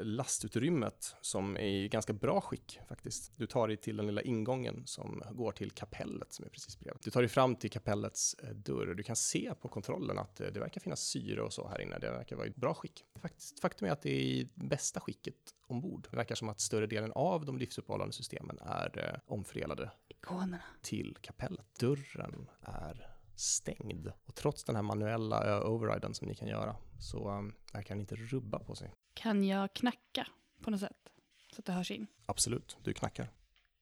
lastutrymmet 0.00 1.16
som 1.20 1.56
är 1.56 1.60
i 1.60 1.88
ganska 1.88 2.12
bra 2.12 2.40
skick 2.40 2.80
faktiskt. 2.88 3.32
Du 3.36 3.46
tar 3.46 3.68
dig 3.68 3.76
till 3.76 3.96
den 3.96 4.06
lilla 4.06 4.22
ingången 4.22 4.82
som 4.86 5.22
går 5.32 5.52
till 5.52 5.70
kapellet 5.70 6.32
som 6.32 6.44
är 6.44 6.48
precis 6.48 6.78
bredvid. 6.78 7.02
Du 7.04 7.10
tar 7.10 7.20
dig 7.20 7.28
fram 7.28 7.56
till 7.56 7.70
kapellets 7.70 8.34
eh, 8.34 8.50
dörr. 8.50 8.94
Du 8.94 9.02
kan 9.02 9.16
se 9.16 9.52
på 9.60 9.68
kontrollen 9.68 10.18
att 10.18 10.40
eh, 10.40 10.46
det 10.46 10.60
verkar 10.60 10.80
finnas 10.80 11.00
syre 11.00 11.42
och 11.42 11.52
så 11.52 11.68
här 11.68 11.80
inne. 11.80 11.98
Det 11.98 12.10
verkar 12.10 12.36
vara 12.36 12.46
i 12.46 12.50
bra 12.50 12.74
skick. 12.74 13.04
Faktiskt, 13.20 13.60
faktum 13.60 13.88
är 13.88 13.92
att 13.92 14.02
det 14.02 14.10
är 14.10 14.20
i 14.20 14.48
bästa 14.54 15.00
skicket 15.00 15.34
ombord. 15.66 16.08
Det 16.10 16.16
verkar 16.16 16.34
som 16.34 16.48
att 16.48 16.60
större 16.60 16.86
delen 16.86 17.12
av 17.12 17.44
de 17.44 17.58
livsuppehållande 17.58 18.12
systemen 18.12 18.58
är 18.62 18.98
eh, 18.98 19.20
omfördelade 19.26 19.90
Ikonerna. 20.08 20.62
till 20.82 21.16
kapellet. 21.20 21.66
Dörren 21.80 22.48
är 22.60 23.17
stängd 23.38 24.12
och 24.24 24.34
trots 24.34 24.64
den 24.64 24.76
här 24.76 24.82
manuella 24.82 25.64
overriden 25.68 26.14
som 26.14 26.28
ni 26.28 26.34
kan 26.34 26.48
göra 26.48 26.76
så 27.00 27.30
um, 27.30 27.54
verkar 27.72 27.94
den 27.94 28.00
inte 28.00 28.16
rubba 28.16 28.58
på 28.58 28.74
sig. 28.74 28.94
Kan 29.14 29.44
jag 29.44 29.74
knacka 29.74 30.26
på 30.62 30.70
något 30.70 30.80
sätt? 30.80 31.08
Så 31.52 31.60
att 31.60 31.64
det 31.64 31.72
hörs 31.72 31.90
in. 31.90 32.06
Absolut, 32.26 32.76
du 32.82 32.92
knackar. 32.92 33.30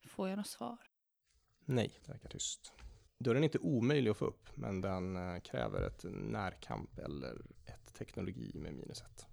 Får 0.07 0.29
jag 0.29 0.37
något 0.37 0.47
svar? 0.47 0.79
Nej, 1.65 2.01
det 2.05 2.13
verkar 2.13 2.29
tyst. 2.29 2.73
Dörren 3.19 3.43
är 3.43 3.45
inte 3.45 3.59
omöjlig 3.59 4.11
att 4.11 4.17
få 4.17 4.25
upp, 4.25 4.49
men 4.55 4.81
den 4.81 5.17
eh, 5.17 5.41
kräver 5.41 5.83
ett 5.83 6.05
närkamp 6.09 6.99
eller 6.99 7.47
ett 7.65 7.95
teknologi 7.95 8.53
med 8.55 8.75
minus 8.75 9.03
ett. 9.03 9.27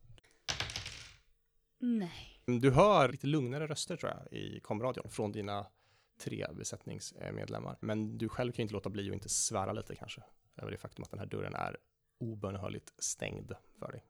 Nej. 1.79 2.41
Du 2.45 2.71
hör 2.71 3.09
lite 3.09 3.27
lugnare 3.27 3.67
röster 3.67 3.97
tror 3.97 4.11
jag 4.11 4.39
i 4.39 4.59
komradion 4.59 5.09
från 5.09 5.31
dina 5.31 5.67
tre 6.17 6.47
besättningsmedlemmar. 6.53 7.77
Men 7.81 8.17
du 8.17 8.29
själv 8.29 8.51
kan 8.51 8.57
ju 8.57 8.63
inte 8.63 8.73
låta 8.73 8.89
bli 8.89 9.09
att 9.09 9.13
inte 9.13 9.29
svära 9.29 9.73
lite 9.73 9.95
kanske 9.95 10.23
över 10.57 10.71
det 10.71 10.77
faktum 10.77 11.03
att 11.03 11.11
den 11.11 11.19
här 11.19 11.25
dörren 11.27 11.55
är 11.55 11.77
obönhörligt 12.17 12.93
stängd 12.97 13.51
för 13.79 13.91
dig. 13.91 14.05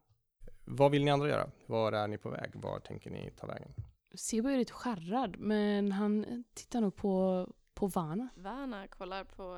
Vad 0.66 0.92
vill 0.92 1.04
ni 1.04 1.12
andra 1.12 1.30
göra? 1.30 1.52
Var 1.66 1.92
är 1.92 2.08
ni 2.08 2.18
på 2.18 2.30
väg? 2.30 2.52
Var 2.56 2.80
tänker 2.80 3.10
ni 3.10 3.32
ta 3.38 3.48
vägen? 3.48 3.74
Sebo 4.16 4.50
är 4.50 4.58
lite 4.58 4.74
skärrad, 4.74 5.40
men 5.40 5.92
han 5.92 6.44
tittar 6.54 6.82
nog 6.82 6.96
på, 6.96 7.48
på 7.74 7.88
Vana. 7.88 8.30
Värna 8.36 8.88
kollar 8.88 9.24
på 9.24 9.56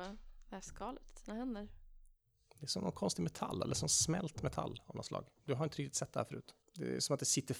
det 0.48 0.54
här 0.54 0.60
skalet, 0.60 1.18
sina 1.18 1.36
händer. 1.36 1.68
Det 2.54 2.64
är 2.64 2.66
som 2.66 2.82
någon 2.82 2.92
konstig 2.92 3.22
metall 3.22 3.62
eller 3.62 3.74
som 3.74 3.88
smält 3.88 4.42
metall 4.42 4.82
av 4.86 4.96
något 4.96 5.06
slag. 5.06 5.26
Du 5.44 5.54
har 5.54 5.64
inte 5.64 5.76
riktigt 5.76 5.94
sett 5.94 6.12
det 6.12 6.20
här 6.20 6.24
förut. 6.24 6.54
Det 6.74 6.96
är 6.96 7.00
som 7.00 7.14
att 7.14 7.20
det 7.20 7.26
sitter 7.26 7.56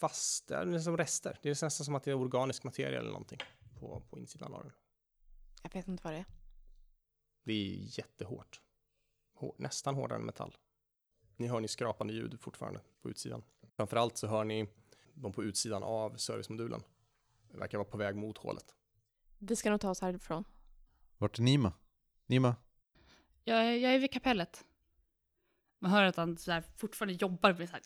fast, 0.00 0.48
det 0.48 0.54
är 0.54 0.78
som 0.78 0.96
rester. 0.96 1.38
Det 1.42 1.48
är 1.48 1.64
nästan 1.64 1.70
som 1.84 1.94
att 1.94 2.02
det 2.02 2.10
är 2.10 2.14
organisk 2.14 2.64
materia 2.64 2.98
eller 2.98 3.10
någonting 3.10 3.38
på, 3.74 4.00
på 4.10 4.18
insidan 4.18 4.54
av 4.54 4.62
den. 4.62 4.72
Jag 5.62 5.70
vet 5.72 5.88
inte 5.88 6.04
vad 6.04 6.12
det 6.12 6.18
är. 6.18 6.24
Det 7.44 7.52
är 7.52 7.98
jättehårt. 7.98 8.60
Hår, 9.34 9.54
nästan 9.58 9.94
hårdare 9.94 10.18
än 10.18 10.24
metall. 10.26 10.56
Ni 11.36 11.46
hör 11.48 11.60
ni 11.60 11.68
skrapande 11.68 12.12
ljud 12.14 12.40
fortfarande 12.40 12.80
på 13.02 13.10
utsidan. 13.10 13.42
Framförallt 13.76 14.16
så 14.16 14.26
hör 14.26 14.44
ni 14.44 14.68
dem 15.14 15.32
på 15.32 15.44
utsidan 15.44 15.82
av 15.82 16.16
servicemodulen. 16.16 16.82
Det 17.50 17.56
verkar 17.58 17.78
vara 17.78 17.88
på 17.88 17.96
väg 17.96 18.16
mot 18.16 18.38
hålet. 18.38 18.74
Vi 19.38 19.56
ska 19.56 19.70
nog 19.70 19.80
ta 19.80 19.90
oss 19.90 20.00
härifrån. 20.00 20.44
Vart 21.18 21.38
är 21.38 21.42
Nima? 21.42 21.72
Nima? 22.26 22.56
Jag, 23.44 23.58
är- 23.66 23.72
jag 23.76 23.94
är 23.94 23.98
vid 23.98 24.12
kapellet. 24.12 24.64
Man 25.78 25.90
hör 25.90 26.04
att 26.04 26.16
han 26.16 26.38
så 26.38 26.52
här 26.52 26.64
fortfarande 26.76 27.14
jobbar 27.14 27.52
med 27.52 27.68
så 27.68 27.72
här. 27.74 27.82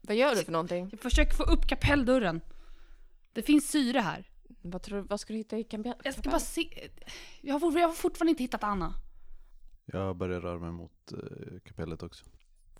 Vad 0.00 0.16
gör 0.16 0.34
du 0.34 0.44
för 0.44 0.52
någonting? 0.52 0.88
Jag 0.90 1.00
försöker 1.00 1.32
få 1.34 1.42
upp 1.42 1.66
kapelldörren. 1.68 2.40
Det 3.32 3.42
finns 3.42 3.68
syre 3.70 3.98
här. 3.98 4.29
Vad, 4.62 4.82
tror, 4.82 5.00
vad 5.00 5.20
ska 5.20 5.32
du 5.32 5.36
hitta 5.36 5.58
i 5.58 5.64
kapell? 5.64 5.94
Jag 6.04 6.14
ska 6.14 6.30
bara 6.30 6.40
se. 6.40 6.90
Jag 7.40 7.58
har, 7.58 7.78
jag 7.78 7.88
har 7.88 7.94
fortfarande 7.94 8.30
inte 8.30 8.42
hittat 8.42 8.64
Anna. 8.64 8.94
Jag 9.84 10.16
börjar 10.16 10.40
röra 10.40 10.58
mig 10.58 10.72
mot 10.72 11.12
eh, 11.12 11.60
kapellet 11.64 12.02
också. 12.02 12.24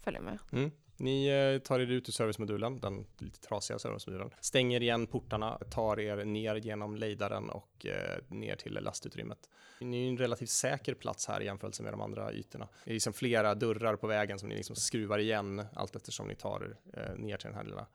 Följa 0.00 0.20
med. 0.20 0.38
Mm. 0.52 0.70
Ni 0.96 1.26
eh, 1.28 1.58
tar 1.58 1.80
er 1.80 1.90
ut 1.90 2.08
ur 2.08 2.12
servicemodulen, 2.12 2.80
den 2.80 3.06
lite 3.18 3.40
trasiga 3.40 3.78
servicemodulen. 3.78 4.30
Stänger 4.40 4.82
igen 4.82 5.06
portarna, 5.06 5.58
tar 5.70 6.00
er 6.00 6.24
ner 6.24 6.56
genom 6.56 6.96
lejdaren 6.96 7.50
och 7.50 7.86
eh, 7.86 8.18
ner 8.28 8.56
till 8.56 8.72
lastutrymmet. 8.72 9.38
Ni 9.80 10.06
är 10.06 10.08
en 10.08 10.18
relativt 10.18 10.50
säker 10.50 10.94
plats 10.94 11.26
här 11.26 11.40
i 11.40 11.44
jämförelse 11.44 11.82
med 11.82 11.92
de 11.92 12.00
andra 12.00 12.32
ytorna. 12.32 12.68
Det 12.84 12.90
är 12.90 12.94
liksom 12.94 13.12
flera 13.12 13.54
dörrar 13.54 13.96
på 13.96 14.06
vägen 14.06 14.38
som 14.38 14.48
ni 14.48 14.56
liksom 14.56 14.76
skruvar 14.76 15.18
igen 15.18 15.62
allt 15.74 15.96
eftersom 15.96 16.28
ni 16.28 16.34
tar 16.34 16.64
er 16.64 17.00
eh, 17.00 17.16
ner 17.16 17.36
till 17.36 17.46
den 17.46 17.56
här 17.56 17.64
lilla 17.64 17.86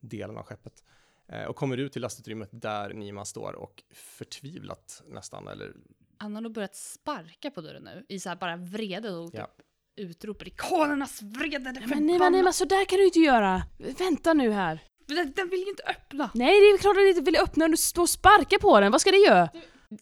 delen 0.00 0.36
av 0.36 0.44
skeppet. 0.44 0.84
Eh, 1.28 1.44
och 1.44 1.56
kommer 1.56 1.76
ut 1.76 1.92
till 1.92 2.02
lastutrymmet 2.02 2.48
där 2.52 2.94
Nima 2.94 3.24
står 3.24 3.52
och 3.52 3.82
förtvivlat 3.94 5.02
nästan, 5.06 5.48
eller 5.48 5.72
Han 6.18 6.34
har 6.34 6.42
nog 6.42 6.52
börjat 6.52 6.76
sparka 6.76 7.50
på 7.50 7.60
dörren 7.60 7.82
nu. 7.82 8.04
I 8.08 8.20
så 8.20 8.28
här 8.28 8.36
bara 8.36 8.56
vrede 8.56 9.10
och 9.10 9.32
typ 9.32 9.40
Ja. 9.40 9.48
utroper 9.96 10.48
ikonernas 10.48 11.22
vrede. 11.22 11.70
är 11.70 11.86
Men 11.86 12.06
Nima, 12.06 12.12
förbannat." 12.12 12.32
Nima, 12.32 12.52
så 12.52 12.64
där 12.64 12.84
kan 12.84 12.98
du 12.98 13.04
inte 13.04 13.18
göra! 13.18 13.62
Vänta 13.98 14.34
nu 14.34 14.50
här! 14.50 14.80
Den, 15.06 15.32
den 15.32 15.48
vill 15.48 15.60
ju 15.60 15.68
inte 15.68 15.82
öppna. 15.82 16.30
Nej, 16.34 16.60
det 16.60 16.66
är 16.66 16.78
klart 16.78 16.90
att 16.96 17.02
du 17.02 17.08
inte 17.08 17.20
vill 17.22 17.36
öppna 17.36 17.68
du 17.68 17.76
står 17.76 18.02
och 18.02 18.08
sparkar 18.08 18.58
på 18.58 18.80
den. 18.80 18.92
Vad 18.92 19.00
ska 19.00 19.10
det 19.10 19.16
göra? 19.16 19.48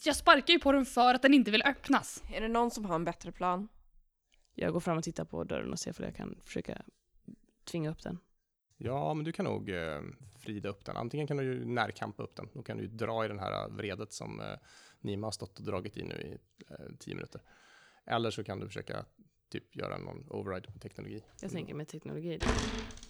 Jag 0.05 0.17
sparkar 0.17 0.55
ju 0.55 0.61
på 0.61 0.73
den 0.73 0.87
för 0.87 1.15
att 1.15 1.23
den 1.23 1.35
inte 1.35 1.51
vill 1.51 1.63
öppnas. 1.63 2.23
Är 2.35 2.41
det 2.41 2.49
någon 2.49 2.71
som 2.71 2.85
har 2.85 2.95
en 2.95 3.05
bättre 3.05 3.33
plan? 3.33 3.69
Jag 4.55 4.73
går 4.73 4.81
fram 4.81 4.99
och 4.99 5.05
tittar 5.05 5.25
på 5.25 5.45
dörren 5.45 5.73
och 5.73 5.79
ser 5.79 5.95
om 5.99 6.05
jag 6.05 6.17
kan 6.17 6.39
försöka 6.45 6.83
tvinga 7.65 7.91
upp 7.91 8.03
den. 8.03 8.19
Ja, 8.77 9.15
men 9.15 9.25
du 9.25 9.33
kan 9.33 9.45
nog 9.45 9.71
eh, 9.71 10.01
frida 10.43 10.69
upp 10.69 10.85
den. 10.85 10.97
Antingen 10.97 11.27
kan 11.27 11.37
du 11.37 11.43
ju 11.45 11.65
närkampa 11.65 12.23
upp 12.23 12.37
den. 12.37 12.49
Då 12.53 12.63
kan 12.63 12.79
du 12.79 12.87
dra 12.87 13.25
i 13.25 13.29
den 13.29 13.39
här 13.39 13.69
vredet 13.69 14.13
som 14.13 14.41
eh, 14.41 14.47
Nima 15.01 15.27
har 15.27 15.33
stått 15.33 15.59
och 15.59 15.65
dragit 15.65 15.97
i 15.97 16.03
nu 16.03 16.15
i 16.15 16.39
eh, 16.71 16.77
tio 16.99 17.15
minuter. 17.15 17.41
Eller 18.07 18.31
så 18.31 18.45
kan 18.45 18.61
du 18.61 18.67
försöka 18.67 19.05
typ 19.49 19.77
göra 19.77 19.99
någon 19.99 20.27
override 20.31 20.73
på 20.73 20.79
teknologi. 20.79 21.25
Jag 21.41 21.51
tänker 21.51 21.75
med 21.75 21.89
teknologi. 21.89 22.39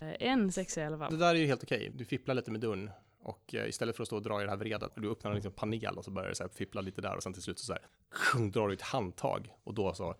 Eh, 0.00 0.14
En 0.28 0.52
sexa 0.52 0.80
i 0.80 0.84
alla 0.84 0.96
Det 0.96 1.04
fall. 1.04 1.18
där 1.18 1.34
är 1.34 1.38
ju 1.38 1.46
helt 1.46 1.62
okej. 1.62 1.92
Du 1.94 2.04
fipplar 2.04 2.34
lite 2.34 2.50
med 2.50 2.60
dörren 2.60 2.90
och 3.18 3.54
istället 3.54 3.96
för 3.96 4.02
att 4.02 4.06
stå 4.06 4.16
och 4.16 4.22
dra 4.22 4.40
i 4.40 4.44
det 4.44 4.50
här 4.50 4.56
vredet, 4.56 4.92
du 4.96 5.10
öppnar 5.10 5.30
en 5.30 5.34
liksom 5.34 5.52
panel 5.52 5.98
och 5.98 6.04
så 6.04 6.10
börjar 6.10 6.28
du 6.28 6.34
så 6.34 6.42
här 6.44 6.50
fippla 6.50 6.80
lite 6.80 7.00
där 7.00 7.16
och 7.16 7.22
sen 7.22 7.32
till 7.32 7.42
slut 7.42 7.58
så, 7.58 7.64
så 7.66 7.72
här 7.72 7.82
kung, 8.10 8.50
drar 8.50 8.68
du 8.68 8.74
ett 8.74 8.82
handtag 8.82 9.54
och 9.64 9.74
då 9.74 9.94
så 9.94 10.14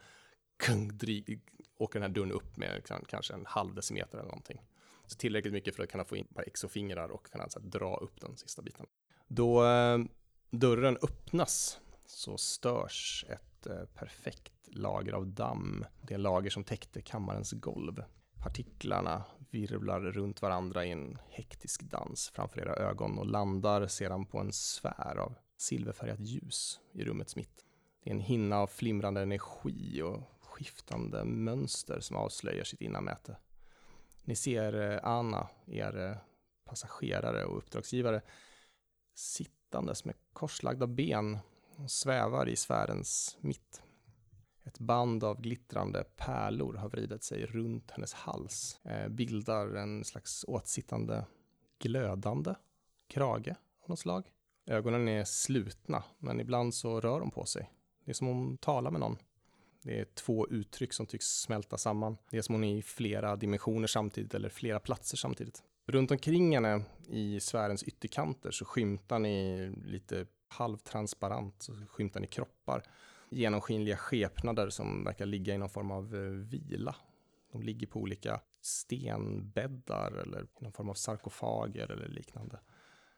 kung, 0.57 0.97
dri, 0.99 1.41
åker 1.79 2.01
den 2.01 2.09
här 2.11 2.15
dörren 2.15 2.33
upp 2.33 2.57
med 2.57 2.75
liksom, 2.77 3.05
kanske 3.09 3.35
en 3.35 3.47
halv 3.47 3.75
decimeter 3.75 4.19
eller 4.19 4.29
någonting. 4.29 4.63
Så 5.13 5.19
tillräckligt 5.19 5.53
mycket 5.53 5.77
för 5.77 5.83
att 5.83 5.91
kunna 5.91 6.05
få 6.05 6.17
in 6.17 6.27
ett 6.39 6.47
exofingrar 6.47 7.09
och 7.09 7.27
kunna 7.27 7.49
så 7.49 7.61
här, 7.61 7.67
dra 7.67 7.97
upp 7.97 8.21
den 8.21 8.37
sista 8.37 8.63
biten. 8.63 8.87
Då 9.29 9.65
eh, 9.65 9.99
dörren 10.51 10.97
öppnas 11.03 11.81
så 12.07 12.39
störs 12.39 13.25
ett 13.29 13.67
eh, 13.67 13.85
perfekt 13.95 14.53
lager 14.67 15.13
av 15.13 15.27
damm. 15.27 15.85
Det 16.03 16.17
lager 16.17 16.51
som 16.51 16.65
täckte 16.65 17.03
kammarens 17.03 17.53
golv. 17.53 18.05
Partiklarna 18.43 19.25
virvlar 19.51 20.01
runt 20.01 20.43
varandra 20.43 20.85
i 20.87 20.91
en 20.91 21.19
hektisk 21.29 21.83
dans 21.83 22.31
framför 22.35 22.61
era 22.61 22.75
ögon 22.75 23.19
och 23.19 23.27
landar 23.27 23.87
sedan 23.87 24.27
på 24.27 24.39
en 24.39 24.53
sfär 24.53 25.17
av 25.17 25.35
silverfärgat 25.57 26.21
ljus 26.21 26.81
i 26.93 27.05
rummets 27.05 27.37
mitt. 27.37 27.65
Det 28.05 28.11
är 28.11 28.15
en 28.15 28.21
hinna 28.21 28.59
av 28.59 28.67
flimrande 28.67 29.21
energi 29.23 30.03
och 30.03 30.21
skiftande 30.41 31.25
mönster 31.25 32.01
som 32.01 32.17
avslöjar 32.17 32.65
sitt 32.65 32.81
innanmäte. 32.81 33.37
Ni 34.25 34.37
ser 34.37 34.93
eh, 34.93 35.01
Anna, 35.03 35.49
er 35.67 35.97
eh, 35.97 36.17
passagerare 36.65 37.45
och 37.45 37.59
uppdragsgivare, 37.59 38.23
sittandes 39.15 40.05
med 40.05 40.15
korslagda 40.33 40.87
ben 40.87 41.39
och 41.77 41.91
svävar 41.91 42.49
i 42.49 42.57
sfärens 42.57 43.37
mitt. 43.41 43.83
Ett 44.65 44.79
band 44.79 45.25
av 45.25 45.41
glittrande 45.41 46.05
pärlor 46.17 46.75
har 46.75 46.89
vridit 46.89 47.25
sig 47.25 47.47
runt 47.47 47.91
hennes 47.91 48.15
hals, 48.15 48.81
eh, 48.85 49.09
bildar 49.09 49.75
en 49.75 50.05
slags 50.05 50.45
åtsittande 50.49 51.27
glödande 51.79 52.55
krage 53.09 53.55
av 53.83 53.89
något 53.89 53.99
slag. 53.99 54.33
Ögonen 54.67 55.09
är 55.09 55.25
slutna, 55.25 56.05
men 56.19 56.41
ibland 56.41 56.75
så 56.75 57.01
rör 57.01 57.21
hon 57.21 57.31
på 57.31 57.45
sig. 57.45 57.71
Det 58.05 58.11
är 58.11 58.15
som 58.15 58.29
om 58.29 58.37
hon 58.37 58.59
talar 58.59 58.91
med 58.91 59.01
någon. 59.01 59.17
Det 59.83 60.01
är 60.01 60.05
två 60.05 60.49
uttryck 60.49 60.93
som 60.93 61.07
tycks 61.07 61.27
smälta 61.27 61.79
samman. 61.79 62.17
Det 62.31 62.39
är 62.39 62.43
som 62.43 62.55
hon 62.55 62.65
är 62.65 62.77
i 62.77 62.83
flera 62.83 63.37
dimensioner 63.37 63.87
samtidigt 63.87 64.35
eller 64.35 64.49
flera 64.49 64.81
platser 64.81 65.17
samtidigt. 65.17 65.63
Runt 65.87 66.11
omkring 66.11 66.55
henne 66.55 66.85
i 67.09 67.41
sfärens 67.41 67.83
ytterkanter 67.83 68.51
så 68.51 68.65
skymtar 68.65 69.19
ni 69.19 69.69
lite 69.85 70.27
halvtransparent, 70.49 71.63
så 71.63 71.73
skymtar 71.89 72.21
ni 72.21 72.27
kroppar 72.27 72.83
genomskinliga 73.31 73.97
skepnader 73.97 74.71
som 74.71 75.05
verkar 75.05 75.27
ligga 75.27 75.55
i 75.55 75.59
någon 75.59 75.69
form 75.69 75.91
av 75.91 76.15
eh, 76.15 76.21
vila. 76.31 76.97
De 77.53 77.63
ligger 77.63 77.87
på 77.87 78.01
olika 78.01 78.41
stenbäddar 78.61 80.13
eller 80.13 80.43
i 80.43 80.65
någon 80.65 80.73
form 80.73 80.89
av 80.89 80.95
sarkofager 80.95 81.91
eller 81.91 82.09
liknande. 82.09 82.61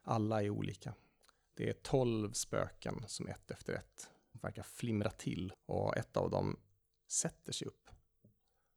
Alla 0.02 0.42
är 0.42 0.50
olika. 0.50 0.94
Det 1.56 1.68
är 1.68 1.72
tolv 1.72 2.32
spöken 2.32 3.04
som 3.06 3.26
ett 3.26 3.50
efter 3.50 3.72
ett 3.72 4.10
verkar 4.44 4.62
flimra 4.62 5.10
till 5.10 5.52
och 5.66 5.96
ett 5.96 6.16
av 6.16 6.30
dem 6.30 6.56
sätter 7.08 7.52
sig 7.52 7.68
upp. 7.68 7.90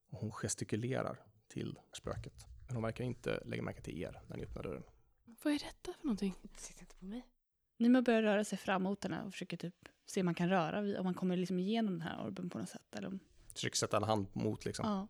Och 0.09 0.19
hon 0.19 0.31
gestikulerar 0.31 1.25
till 1.47 1.79
spöket. 1.93 2.45
Men 2.67 2.75
hon 2.75 2.83
verkar 2.83 3.03
inte 3.03 3.43
lägga 3.45 3.63
märke 3.63 3.81
till 3.81 4.01
er 4.01 4.21
när 4.27 4.37
ni 4.37 4.43
öppnar 4.43 4.63
dörren. 4.63 4.83
Vad 5.43 5.53
är 5.53 5.59
detta 5.59 5.93
för 5.93 6.03
någonting? 6.03 6.35
Titta 6.57 6.81
inte 6.81 6.95
på 6.95 7.05
mig. 7.05 7.25
Nima 7.77 8.01
börjar 8.01 8.21
röra 8.21 8.43
sig 8.43 8.57
fram 8.57 8.83
mot 8.83 9.03
henne 9.03 9.23
och 9.23 9.31
försöker 9.31 9.57
typ 9.57 9.75
se 10.05 10.21
om 10.21 10.25
man 10.25 10.35
kan 10.35 10.49
röra 10.49 10.99
om 10.99 11.03
man 11.03 11.13
kommer 11.13 11.37
liksom 11.37 11.59
igenom 11.59 11.93
den 11.93 12.01
här 12.01 12.25
orben 12.27 12.49
på 12.49 12.57
något 12.57 12.69
sätt. 12.69 12.95
Eller 12.95 13.07
om, 13.07 13.19
Försöker 13.53 13.75
sätta 13.77 13.97
en 13.97 14.03
hand 14.03 14.27
mot 14.33 14.65
liksom. 14.65 14.85
ja. 14.85 15.07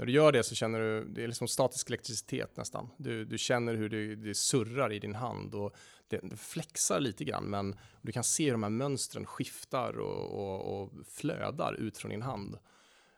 När 0.00 0.06
du 0.06 0.12
gör 0.12 0.32
det 0.32 0.42
så 0.42 0.54
känner 0.54 0.80
du, 0.80 1.04
det 1.04 1.22
är 1.22 1.26
liksom 1.26 1.48
statisk 1.48 1.88
elektricitet 1.88 2.56
nästan. 2.56 2.90
Du, 2.96 3.24
du 3.24 3.38
känner 3.38 3.74
hur 3.74 3.88
det, 3.88 4.16
det 4.16 4.34
surrar 4.34 4.92
i 4.92 4.98
din 4.98 5.14
hand 5.14 5.54
och 5.54 5.76
det, 6.08 6.20
det 6.22 6.36
flexar 6.36 7.00
lite 7.00 7.24
grann 7.24 7.44
men 7.44 7.78
du 8.02 8.12
kan 8.12 8.24
se 8.24 8.44
hur 8.44 8.52
de 8.52 8.62
här 8.62 8.70
mönstren 8.70 9.26
skiftar 9.26 9.98
och, 9.98 10.30
och, 10.30 10.82
och 10.82 10.92
flödar 11.06 11.74
ut 11.74 11.98
från 11.98 12.10
din 12.10 12.22
hand. 12.22 12.58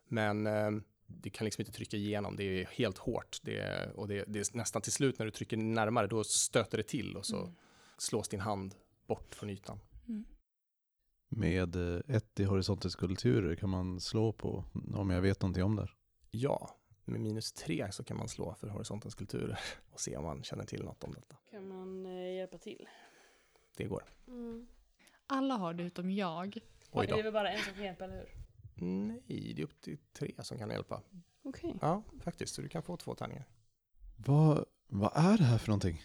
Men 0.08 0.46
eh, 0.46 0.70
det 1.06 1.30
kan 1.30 1.44
liksom 1.44 1.60
inte 1.60 1.72
trycka 1.72 1.96
igenom, 1.96 2.36
det 2.36 2.44
är 2.44 2.66
helt 2.66 2.98
hårt. 2.98 3.38
Det, 3.42 3.88
och 3.94 4.08
det, 4.08 4.24
det 4.28 4.38
är 4.38 4.56
nästan 4.56 4.82
till 4.82 4.92
slut 4.92 5.18
när 5.18 5.26
du 5.26 5.32
trycker 5.32 5.56
närmare, 5.56 6.06
då 6.06 6.24
stöter 6.24 6.78
det 6.78 6.84
till 6.84 7.16
och 7.16 7.26
så 7.26 7.36
Mm. 7.36 7.54
slås 7.98 8.28
din 8.28 8.40
hand 8.40 8.74
bort 9.06 9.34
från 9.34 9.50
ytan. 9.50 9.80
Med 11.28 11.76
eh, 11.76 12.16
ett 12.16 12.40
i 12.40 12.44
horisontens 12.44 12.96
kulturer 12.96 13.54
kan 13.54 13.70
man 13.70 14.00
slå 14.00 14.32
på 14.32 14.64
om 14.94 15.10
jag 15.10 15.20
vet 15.20 15.42
någonting 15.42 15.64
om 15.64 15.76
det. 15.76 15.88
Ja, 16.34 16.70
med 17.04 17.20
minus 17.20 17.52
tre 17.52 17.92
så 17.92 18.04
kan 18.04 18.16
man 18.16 18.28
slå 18.28 18.54
för 18.54 18.68
horisontens 18.68 19.14
kulturer 19.14 19.58
och 19.90 20.00
se 20.00 20.16
om 20.16 20.24
man 20.24 20.42
känner 20.42 20.64
till 20.64 20.84
något 20.84 21.04
om 21.04 21.14
detta. 21.14 21.36
Kan 21.50 21.68
man 21.68 22.06
eh, 22.06 22.34
hjälpa 22.36 22.58
till? 22.58 22.88
Det 23.76 23.84
går. 23.84 24.04
Mm. 24.26 24.66
Alla 25.26 25.54
har 25.54 25.74
det 25.74 25.82
utom 25.82 26.10
jag. 26.10 26.58
Oj 26.90 27.04
Är 27.04 27.10
det 27.10 27.16
då. 27.16 27.22
väl 27.22 27.32
bara 27.32 27.52
en 27.52 27.64
som 27.64 27.74
kan 27.74 27.84
hjälpa, 27.84 28.04
eller 28.04 28.16
hur? 28.16 28.28
Nej, 28.86 29.22
det 29.26 29.62
är 29.62 29.64
upp 29.64 29.80
till 29.80 29.98
tre 30.12 30.34
som 30.38 30.58
kan 30.58 30.70
hjälpa. 30.70 31.02
Okej. 31.42 31.74
Ja, 31.80 32.02
faktiskt. 32.22 32.54
Så 32.54 32.62
du 32.62 32.68
kan 32.68 32.82
få 32.82 32.96
två 32.96 33.14
tärningar. 33.14 33.44
Vad, 34.16 34.64
vad 34.86 35.12
är 35.14 35.38
det 35.38 35.44
här 35.44 35.58
för 35.58 35.68
någonting? 35.68 36.02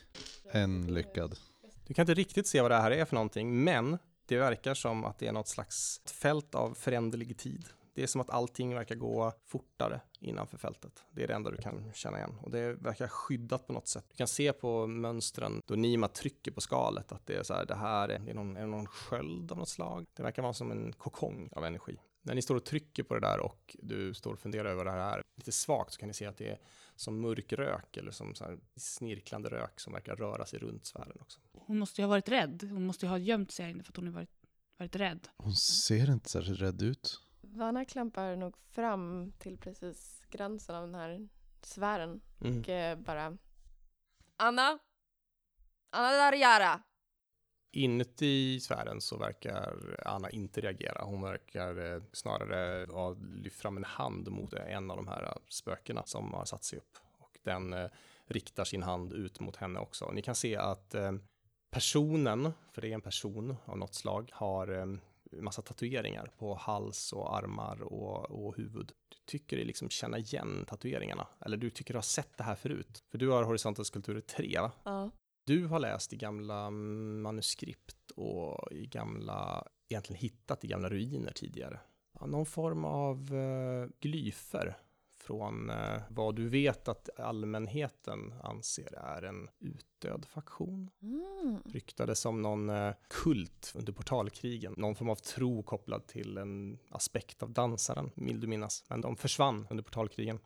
En 0.52 0.94
lyckad. 0.94 1.40
Du 1.88 1.94
kan 1.94 2.04
inte 2.04 2.14
riktigt 2.14 2.48
se 2.48 2.62
vad 2.62 2.72
det 2.72 2.78
här 2.78 2.92
är 2.92 3.06
för 3.06 3.16
någonting, 3.16 3.64
men 3.64 3.98
det 4.26 4.38
verkar 4.38 4.74
som 4.74 5.04
att 5.06 5.20
det 5.20 5.28
är 5.28 5.32
något 5.32 5.48
slags 5.48 6.02
fält 6.06 6.56
av 6.56 6.74
föränderlig 6.74 7.38
tid. 7.38 7.66
Det 7.98 8.04
är 8.04 8.08
som 8.08 8.22
att 8.22 8.30
allting 8.30 8.76
verkar 8.76 8.96
gå 8.96 9.34
fortare 9.46 10.02
innanför 10.20 10.58
fältet. 10.58 11.04
Det 11.12 11.24
är 11.24 11.28
det 11.28 11.34
enda 11.34 11.52
du 11.52 11.58
kan 11.58 11.94
känna 11.94 12.18
igen. 12.18 12.36
Och 12.42 12.52
det 12.52 12.74
verkar 12.74 13.08
skyddat 13.08 13.68
på 13.68 13.74
något 13.74 13.88
sätt. 13.88 14.06
Du 14.10 14.16
kan 14.16 14.28
se 14.28 14.54
på 14.54 14.88
mönstren 14.88 15.62
då 15.66 15.76
Nima 15.76 16.08
trycker 16.08 16.52
på 16.52 16.62
skalet 16.62 17.12
att 17.12 17.26
det 17.26 17.36
är 17.36 17.44
så 17.44 17.54
här, 17.54 17.66
det 17.66 17.76
här 17.76 18.10
är, 18.10 18.20
det 18.20 18.32
är, 18.32 18.36
någon, 18.36 18.58
är 18.58 18.62
det 18.62 18.68
någon 18.68 18.88
sköld 18.88 19.52
av 19.52 19.58
något 19.58 19.70
slag. 19.70 20.06
Det 20.14 20.24
verkar 20.24 20.42
vara 20.42 20.54
som 20.54 20.72
en 20.72 20.94
kokong 20.94 21.50
av 21.52 21.66
energi. 21.66 21.98
När 22.22 22.36
ni 22.36 22.42
står 22.42 22.56
och 22.56 22.66
trycker 22.66 23.04
på 23.04 23.14
det 23.14 23.20
där 23.20 23.40
och 23.40 23.76
du 23.80 24.14
står 24.14 24.34
och 24.34 24.40
funderar 24.40 24.70
över 24.70 24.84
vad 24.84 24.94
det 24.94 25.02
här 25.02 25.18
är, 25.18 25.24
lite 25.36 25.52
svagt 25.52 25.94
så 25.94 26.00
kan 26.00 26.08
ni 26.08 26.14
se 26.14 26.26
att 26.26 26.38
det 26.38 26.50
är 26.50 26.60
som 26.96 27.22
mörk 27.22 27.54
rök 27.54 27.98
eller 27.98 28.12
som 28.12 28.36
så 28.36 28.44
här 28.44 28.60
snirklande 28.76 29.50
rök 29.50 29.80
som 29.80 29.94
verkar 29.94 30.16
röra 30.16 30.46
sig 30.46 30.60
runt 30.60 30.86
sfären 30.86 31.18
också. 31.20 31.40
Hon 31.54 31.80
måste 31.80 32.02
ju 32.02 32.06
ha 32.06 32.10
varit 32.10 32.30
rädd. 32.30 32.68
Hon 32.72 32.86
måste 32.86 33.06
ju 33.06 33.10
ha 33.10 33.18
gömt 33.18 33.52
sig 33.52 33.66
här 33.66 33.72
inne 33.72 33.84
för 33.84 33.92
att 33.92 33.98
hon 33.98 34.06
har 34.06 34.14
varit, 34.14 34.36
varit 34.78 34.96
rädd. 34.96 35.28
Hon 35.38 35.56
ser 35.56 36.12
inte 36.12 36.30
särskilt 36.30 36.62
rädd 36.62 36.82
ut. 36.82 37.27
Vana 37.54 37.86
klampar 37.86 38.36
nog 38.36 38.58
fram 38.58 39.32
till 39.38 39.58
precis 39.58 40.24
gränsen 40.30 40.76
av 40.76 40.82
den 40.86 40.96
här 40.96 41.28
sfären 41.62 42.22
Mm. 42.42 42.60
och 42.60 42.70
eh, 42.70 42.98
bara 42.98 43.38
Anna! 44.38 44.80
Anna 45.90 46.12
Darjara! 46.12 46.82
Inuti 47.72 48.60
sfären 48.60 49.02
så 49.02 49.18
verkar 49.18 50.00
Anna 50.06 50.30
inte 50.30 50.62
reagera. 50.62 51.04
Hon 51.04 51.22
verkar 51.22 51.94
eh, 51.96 52.02
snarare 52.14 52.86
ha 52.92 53.16
lyft 53.20 53.60
fram 53.62 53.78
en 53.78 53.84
hand 53.84 54.32
mot 54.32 54.54
en 54.54 54.92
av 54.92 54.98
de 54.98 55.08
här 55.08 55.24
eh, 55.24 55.34
spökena 55.50 56.04
som 56.06 56.34
har 56.34 56.46
satt 56.46 56.64
sig 56.64 56.80
upp. 56.80 56.98
Och 57.18 57.40
den 57.44 57.74
eh, 57.74 57.90
riktar 58.26 58.64
sin 58.66 58.84
hand 58.84 59.14
ut 59.14 59.40
mot 59.40 59.56
henne 59.56 59.80
också. 59.80 60.12
Ni 60.12 60.22
kan 60.22 60.36
se 60.36 60.56
att 60.58 60.96
personen, 61.72 62.54
för 62.72 62.82
det 62.82 62.88
är 62.90 62.94
en 62.94 63.02
person 63.02 63.56
av 63.66 63.78
något 63.78 63.96
slag, 63.96 64.30
har 64.34 65.00
massa 65.32 65.62
tatueringar 65.62 66.32
på 66.38 66.56
hals 66.56 67.14
och 67.14 67.38
armar 67.38 67.82
och, 67.82 68.32
och 68.32 68.58
huvud. 68.58 68.92
Du 69.10 69.18
tycker 69.26 69.58
dig 69.58 69.66
liksom 69.66 69.90
känna 69.90 70.18
igen 70.18 70.66
tatueringarna, 70.68 71.28
eller 71.46 71.58
du 71.58 71.70
tycker 71.70 71.94
du 71.94 71.98
har 71.98 72.02
sett 72.02 72.38
det 72.38 72.44
här 72.44 72.56
förut. 72.56 73.04
För 73.12 73.18
du 73.18 73.30
har 73.30 73.44
Horisontens 73.44 73.90
kulturer 73.90 74.22
3, 74.22 74.60
va? 74.60 74.72
Ja. 74.84 75.12
Du 75.46 75.66
har 75.66 75.80
läst 75.80 76.14
i 76.14 76.16
gamla 76.16 76.70
manuskript 76.70 78.12
och 78.16 78.72
i 78.72 78.86
gamla, 78.86 79.68
egentligen 79.90 80.20
hittat 80.20 80.64
i 80.64 80.68
gamla 80.68 80.90
ruiner 80.90 81.32
tidigare. 81.32 81.80
Ja, 82.20 82.26
någon 82.26 82.46
form 82.46 82.86
av 82.86 83.34
uh, 83.34 83.90
glyfer 84.00 84.78
från 85.28 85.70
eh, 85.70 86.02
vad 86.10 86.36
du 86.36 86.50
vet 86.50 86.88
att 86.88 87.20
allmänheten 87.20 88.34
anser 88.44 88.94
är 88.96 89.22
en 89.22 89.50
utdöd 89.60 90.26
faktion. 90.26 90.90
Mm. 91.02 91.62
Ryktades 91.66 92.20
som 92.20 92.42
någon 92.42 92.70
eh, 92.70 92.94
kult 93.08 93.74
under 93.76 93.94
portalkrigen, 93.94 94.74
någon 94.78 94.96
form 94.96 95.10
av 95.10 95.16
tro 95.16 95.64
kopplad 95.64 96.08
till 96.08 96.38
en 96.38 96.80
aspekt 96.90 97.44
av 97.44 97.52
dansaren, 97.52 98.12
vill 98.16 98.40
du 98.40 98.48
minnas. 98.48 98.84
Men 98.88 99.02
de 99.02 99.16
försvann 99.16 99.68
under 99.70 99.84
portalkrigen. 99.84 100.40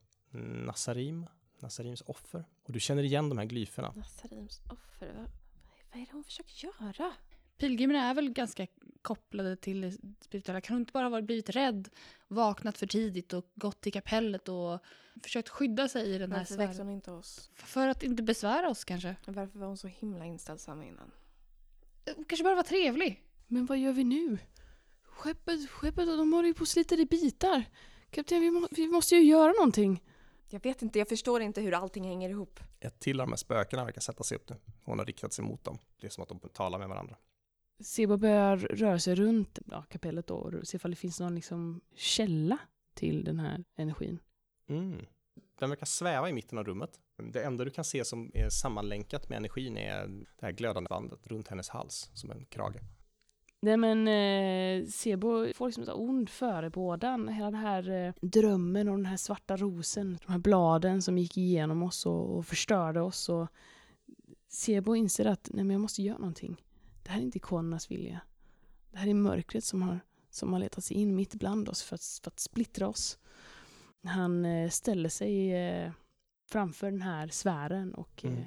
Nassarim, 0.65 1.25
Nassarims 1.59 2.01
offer. 2.05 2.45
Och 2.63 2.73
du 2.73 2.79
känner 2.79 3.03
igen 3.03 3.29
de 3.29 3.37
här 3.37 3.45
glyferna. 3.45 3.93
Nassarims 3.95 4.61
offer, 4.65 5.13
vad, 5.17 5.25
vad 5.91 6.01
är 6.01 6.05
det 6.05 6.11
hon 6.11 6.23
försöker 6.23 6.67
göra? 6.67 7.13
Pilgrimerna 7.57 8.09
är 8.09 8.13
väl 8.13 8.29
ganska 8.29 8.67
kopplade 9.01 9.55
till 9.55 9.81
det 9.81 9.91
spirituella. 10.21 10.61
Kan 10.61 10.73
hon 10.73 10.81
inte 10.81 10.93
bara 10.93 11.07
ha 11.07 11.21
blivit 11.21 11.49
rädd, 11.49 11.89
vaknat 12.27 12.77
för 12.77 12.87
tidigt 12.87 13.33
och 13.33 13.45
gått 13.55 13.81
till 13.81 13.93
kapellet 13.93 14.49
och 14.49 14.79
försökt 15.23 15.49
skydda 15.49 15.87
sig 15.87 16.15
i 16.15 16.17
den 16.17 16.31
här 16.31 16.39
Varför 16.39 16.57
väckte 16.57 16.73
sfären? 16.73 16.87
hon 16.87 16.95
inte 16.95 17.11
oss? 17.11 17.51
För 17.55 17.87
att 17.87 18.03
inte 18.03 18.23
besvära 18.23 18.69
oss 18.69 18.83
kanske. 18.83 19.15
Varför 19.25 19.59
var 19.59 19.67
hon 19.67 19.77
så 19.77 19.87
himla 19.87 20.25
inställsam 20.25 20.83
innan? 20.83 21.11
Hon 22.15 22.25
kanske 22.25 22.43
bara 22.43 22.55
var 22.55 22.63
trevlig. 22.63 23.23
Men 23.47 23.65
vad 23.65 23.77
gör 23.77 23.93
vi 23.93 24.03
nu? 24.03 24.37
Skeppet, 25.03 25.69
skeppet, 25.69 26.05
de 26.07 26.33
håller 26.33 26.47
ju 26.47 26.53
på 26.53 26.63
att 26.63 26.69
slita 26.69 26.95
i 26.95 27.05
bitar. 27.05 27.63
Kapten, 28.09 28.41
vi, 28.41 28.51
må, 28.51 28.67
vi 28.71 28.87
måste 28.87 29.15
ju 29.15 29.21
göra 29.23 29.51
någonting. 29.51 30.03
Jag 30.49 30.63
vet 30.63 30.81
inte, 30.81 30.99
jag 30.99 31.09
förstår 31.09 31.41
inte 31.41 31.61
hur 31.61 31.73
allting 31.73 32.03
hänger 32.03 32.29
ihop. 32.29 32.59
Ett 32.79 32.99
till 32.99 33.19
av 33.19 33.27
de 33.27 33.31
här 33.31 33.37
spökena 33.37 33.85
verkar 33.85 34.01
sätta 34.01 34.23
sig 34.23 34.35
upp 34.37 34.49
nu. 34.49 34.55
Hon 34.83 34.99
har 34.99 35.05
riktat 35.05 35.33
sig 35.33 35.45
mot 35.45 35.63
dem. 35.63 35.77
Det 35.99 36.07
är 36.07 36.11
som 36.11 36.23
att 36.23 36.29
de 36.29 36.39
talar 36.39 36.79
med 36.79 36.89
varandra. 36.89 37.15
Seba 37.83 38.17
börjar 38.17 38.57
röra 38.57 38.99
sig 38.99 39.15
runt 39.15 39.59
ja, 39.71 39.81
kapellet 39.89 40.27
då 40.27 40.35
och 40.35 40.67
se 40.67 40.77
ifall 40.77 40.91
det 40.91 40.97
finns 40.97 41.19
någon 41.19 41.35
liksom 41.35 41.81
källa 41.95 42.57
till 42.93 43.23
den 43.23 43.39
här 43.39 43.63
energin. 43.75 44.19
Mm. 44.67 45.05
Den 45.59 45.69
verkar 45.69 45.85
sväva 45.85 46.29
i 46.29 46.33
mitten 46.33 46.57
av 46.57 46.63
rummet. 46.63 46.99
Det 47.33 47.43
enda 47.43 47.65
du 47.65 47.71
kan 47.71 47.83
se 47.83 48.05
som 48.05 48.31
är 48.33 48.49
sammanlänkat 48.49 49.29
med 49.29 49.37
energin 49.37 49.77
är 49.77 50.07
det 50.39 50.45
här 50.45 50.51
glödande 50.51 50.87
bandet 50.87 51.27
runt 51.27 51.47
hennes 51.47 51.69
hals 51.69 52.09
som 52.13 52.31
en 52.31 52.45
krage. 52.45 52.79
Nej 53.63 53.77
men 53.77 54.07
eh, 54.07 54.87
Sebo 54.87 55.53
får 55.53 55.65
liksom 55.65 55.85
så 55.85 55.93
ond 55.93 56.29
förebådan. 56.29 57.27
Hela 57.27 57.51
den 57.51 57.59
här 57.59 57.89
eh, 57.89 58.13
drömmen 58.21 58.89
och 58.89 58.97
den 58.97 59.05
här 59.05 59.17
svarta 59.17 59.57
rosen. 59.57 60.17
De 60.25 60.31
här 60.31 60.39
bladen 60.39 61.01
som 61.01 61.17
gick 61.17 61.37
igenom 61.37 61.83
oss 61.83 62.05
och, 62.05 62.37
och 62.37 62.45
förstörde 62.45 63.01
oss. 63.01 63.29
Och 63.29 63.47
Sebo 64.47 64.95
inser 64.95 65.25
att 65.25 65.49
nej, 65.53 65.63
men 65.63 65.73
jag 65.73 65.81
måste 65.81 66.03
göra 66.03 66.17
någonting. 66.17 66.61
Det 67.11 67.15
här 67.15 67.21
är 67.21 67.25
inte 67.25 67.37
ikonernas 67.37 67.91
vilja. 67.91 68.21
Det 68.91 68.97
här 68.97 69.07
är 69.07 69.13
mörkret 69.13 69.63
som 69.63 69.81
har, 69.81 69.99
som 70.29 70.53
har 70.53 70.59
letat 70.59 70.83
sig 70.83 70.97
in 70.97 71.15
mitt 71.15 71.35
bland 71.35 71.69
oss 71.69 71.83
för 71.83 71.95
att, 71.95 72.19
för 72.23 72.31
att 72.31 72.39
splittra 72.39 72.87
oss. 72.87 73.19
Han 74.03 74.45
eh, 74.45 74.69
ställer 74.69 75.09
sig 75.09 75.51
eh, 75.53 75.91
framför 76.51 76.91
den 76.91 77.01
här 77.01 77.27
sfären 77.27 77.93
och 77.93 78.25
eh, 78.25 78.31
Mm. 78.31 78.43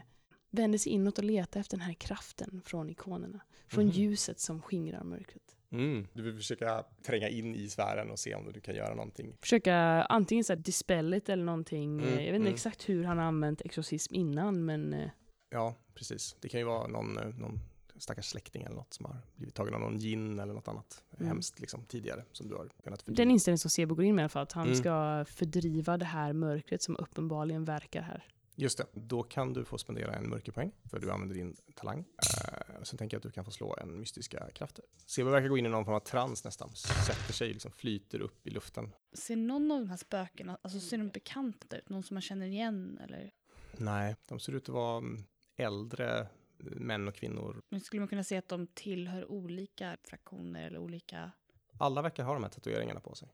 vänder 0.50 0.79
sig 0.79 0.92
inåt 0.92 1.18
och 1.18 1.24
letar 1.24 1.61
efter 1.61 1.77
den 1.77 1.87
här 1.87 1.94
kraften 1.94 2.62
från 2.64 2.90
ikonerna. 2.90 3.40
Från 3.68 3.85
Mhm. 3.85 3.92
ljuset 3.92 4.40
som 4.40 4.62
skingrar 4.62 5.05
mörkret. 5.05 5.57
Mm. 5.70 6.07
Du 6.12 6.22
vill 6.22 6.37
försöka 6.37 6.85
tränga 7.03 7.29
in 7.29 7.55
i 7.55 7.68
sfären 7.68 8.11
och 8.11 8.18
se 8.18 8.35
om 8.35 8.53
du 8.53 8.61
kan 8.61 8.74
göra 8.74 8.94
någonting. 8.94 9.37
Försöka 9.40 9.77
antingen 10.03 10.44
så 10.44 10.53
här 10.53 10.61
dispel 10.61 11.14
it 11.14 11.29
eller 11.29 11.44
någonting. 11.44 12.00
Mm, 12.00 12.09
Jag 12.11 12.16
vet 12.16 12.27
inte 12.27 12.37
mm. 12.37 12.55
exakt 12.55 12.88
hur 12.88 13.05
han 13.05 13.18
har 13.18 13.24
använt 13.24 13.61
exorcism 13.61 14.14
innan 14.14 14.64
men 14.64 15.11
Ja, 15.50 15.74
precis. 15.94 16.37
Det 16.40 16.48
kan 16.48 16.61
ju 16.61 16.66
vara 16.66 16.87
någon, 16.87 17.14
någon 17.14 17.61
stackars 17.99 18.27
släkting 18.27 18.63
eller 18.63 18.77
något 18.77 18.95
som 18.95 19.07
har 19.07 19.17
blivit 19.37 19.55
tagen 19.55 19.75
av 19.75 19.81
någon 19.81 19.99
gin 19.99 20.39
eller 20.39 20.55
något 20.55 20.69
annat 20.69 21.05
Mm. 21.19 21.29
hemskt 21.29 21.61
liksom 21.61 21.85
tidigare 21.85 22.25
som 22.33 22.49
du 22.49 22.55
har 22.55 22.69
kunnat 22.69 22.99
den 22.99 23.15
fördriva. 23.15 23.31
inställning 23.31 23.59
som 23.59 23.71
Sebo 23.71 23.95
går 23.95 24.05
in 24.05 24.15
med 24.15 24.23
i 24.23 24.25
alla 24.25 24.29
fall. 24.29 24.43
Att 24.43 24.53
han 24.53 24.67
Mm. 24.67 24.79
ska 24.79 25.25
fördriva 25.29 25.97
det 25.97 26.05
här 26.05 26.33
mörkret 26.33 26.83
som 26.83 26.97
uppenbarligen 26.97 27.65
verkar 27.65 28.03
här. 28.03 28.25
Just 28.57 28.79
det, 28.79 28.87
då 28.93 29.23
kan 29.23 29.53
du 29.53 29.65
få 29.65 29.79
spendera 29.79 30.15
en 30.15 30.29
mörkerpoäng 30.29 30.73
för 30.91 30.99
du 30.99 31.11
använder 31.13 31.35
din 31.37 31.57
talang. 31.75 31.99
Uh, 31.99 32.83
sen 32.83 32.99
tänker 32.99 33.15
jag 33.15 33.19
att 33.19 33.23
du 33.23 33.31
kan 33.31 33.45
få 33.45 33.51
slå 33.51 33.77
en 33.81 34.01
mystiska 34.01 34.51
krafter. 34.55 34.85
Sebo 35.07 35.31
verkar 35.31 35.49
gå 35.49 35.59
in 35.59 35.67
i 35.67 35.69
någon 35.69 35.85
form 35.85 35.95
av 35.95 36.01
trans 36.01 36.45
nästan, 36.45 36.71
sätter 36.75 37.33
sig, 37.33 37.53
liksom 37.53 37.71
flyter 37.73 38.21
upp 38.21 38.47
i 38.47 38.51
luften. 38.51 38.93
Ser 39.13 39.37
någon 39.37 39.71
av 39.71 39.79
de 39.81 39.91
här 39.91 39.97
spökena, 39.97 40.59
alltså 40.63 40.81
ser 40.81 40.99
de 40.99 41.09
bekanta 41.09 41.77
ut? 41.77 41.89
Någon 41.89 42.03
som 42.03 42.15
man 42.15 42.23
känner 42.23 42.47
igen 42.47 42.99
eller? 43.05 43.33
Nej, 43.77 44.17
de 44.29 44.41
ser 44.41 44.53
ut 44.53 44.63
att 44.69 44.75
vara 44.75 44.99
mm, 44.99 45.25
äldre 45.57 46.27
män 46.59 47.09
och 47.09 47.14
kvinnor. 47.14 47.62
Men 47.69 47.81
skulle 47.81 48.01
man 48.01 48.09
kunna 48.09 48.25
se 48.25 48.37
att 48.37 48.49
de 48.49 48.67
tillhör 48.67 49.31
olika 49.31 49.97
fraktioner 50.03 50.67
eller 50.67 50.79
olika... 50.79 51.33
Alla 51.79 52.03
verkar 52.03 52.25
ha 52.25 52.35
de 52.35 52.43
här 52.43 52.51
tatueringarna 52.51 53.01
på 53.01 53.14
sig. 53.14 53.29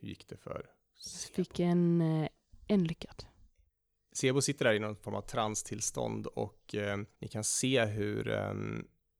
Hur 0.00 0.08
gick 0.08 0.28
det 0.28 0.36
för 0.36 0.70
Sebo? 0.96 1.34
Fick 1.34 1.60
en, 1.60 2.00
eh, 2.00 2.28
en 2.66 2.84
lyckad. 2.84 3.24
Sebo 4.12 4.40
sitter 4.40 4.64
där 4.64 4.74
i 4.74 4.78
någon 4.78 4.96
form 4.96 5.14
av 5.14 5.22
transtillstånd 5.22 6.26
och 6.26 6.74
eh, 6.74 6.98
ni 7.18 7.28
kan 7.28 7.44
se 7.44 7.84
hur 7.84 8.28
eh, 8.28 8.54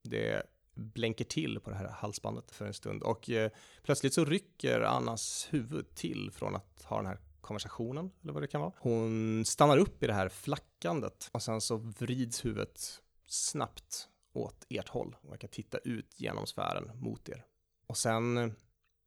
det 0.03 0.43
blänker 0.73 1.25
till 1.25 1.59
på 1.59 1.69
det 1.69 1.75
här 1.75 1.87
halsbandet 1.87 2.51
för 2.51 2.65
en 2.65 2.73
stund 2.73 3.03
och 3.03 3.29
eh, 3.29 3.51
plötsligt 3.83 4.13
så 4.13 4.25
rycker 4.25 4.81
Annas 4.81 5.47
huvud 5.51 5.95
till 5.95 6.31
från 6.31 6.55
att 6.55 6.83
ha 6.83 6.97
den 6.97 7.05
här 7.05 7.19
konversationen 7.41 8.11
eller 8.21 8.33
vad 8.33 8.43
det 8.43 8.47
kan 8.47 8.61
vara. 8.61 8.73
Hon 8.77 9.45
stannar 9.45 9.77
upp 9.77 10.03
i 10.03 10.07
det 10.07 10.13
här 10.13 10.29
flackandet 10.29 11.29
och 11.31 11.43
sen 11.43 11.61
så 11.61 11.77
vrids 11.77 12.45
huvudet 12.45 13.01
snabbt 13.25 14.09
åt 14.33 14.65
ert 14.69 14.89
håll 14.89 15.15
och 15.21 15.31
verkar 15.31 15.47
titta 15.47 15.77
ut 15.77 16.19
genom 16.19 16.47
sfären 16.47 16.91
mot 16.95 17.29
er. 17.29 17.45
Och 17.87 17.97
sen 17.97 18.53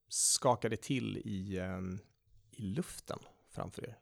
skakar 0.08 0.68
det 0.68 0.82
till 0.82 1.16
i, 1.16 1.58
ehm, 1.58 1.98
i 2.50 2.62
luften 2.62 3.18
framför 3.50 3.84
er 3.84 3.98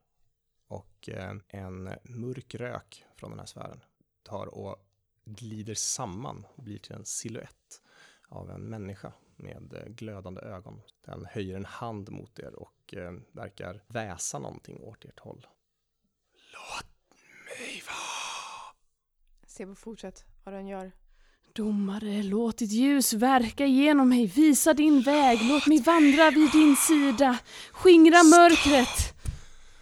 och 0.66 1.08
ehm, 1.08 1.42
en 1.48 1.90
mörk 2.02 2.54
rök 2.54 3.04
från 3.16 3.30
den 3.30 3.38
här 3.38 3.46
sfären 3.46 3.80
tar 4.22 4.46
och 4.46 4.76
glider 5.24 5.74
samman 5.74 6.46
och 6.54 6.62
blir 6.62 6.78
till 6.78 6.92
en 6.92 7.04
siluett 7.04 7.82
av 8.28 8.50
en 8.50 8.62
människa 8.62 9.12
med 9.42 9.74
eh, 9.74 9.92
glödande 9.92 10.40
ögon. 10.40 10.82
Den 11.04 11.26
höjer 11.30 11.56
en 11.56 11.64
hand 11.64 12.10
mot 12.10 12.38
er 12.38 12.54
och 12.54 12.94
eh, 12.94 13.12
verkar 13.32 13.82
väsa 13.88 14.38
någonting 14.38 14.80
åt 14.80 15.04
ert 15.04 15.20
håll. 15.20 15.46
Låt 16.52 16.86
mig 17.46 17.82
vara! 17.86 18.76
Sebo, 19.46 19.74
fortsätt 19.74 20.24
vad 20.44 20.54
den 20.54 20.66
gör. 20.66 20.92
Domare, 21.54 22.22
låt 22.22 22.58
ditt 22.58 22.72
ljus 22.72 23.12
verka 23.12 23.66
genom 23.66 24.08
mig. 24.08 24.26
Visa 24.26 24.74
din 24.74 25.00
väg. 25.00 25.38
Låt 25.42 25.66
mig 25.66 25.82
vandra 25.82 26.30
vid 26.30 26.52
din 26.52 26.76
sida. 26.76 27.38
Skingra 27.72 28.22
mörkret. 28.22 29.14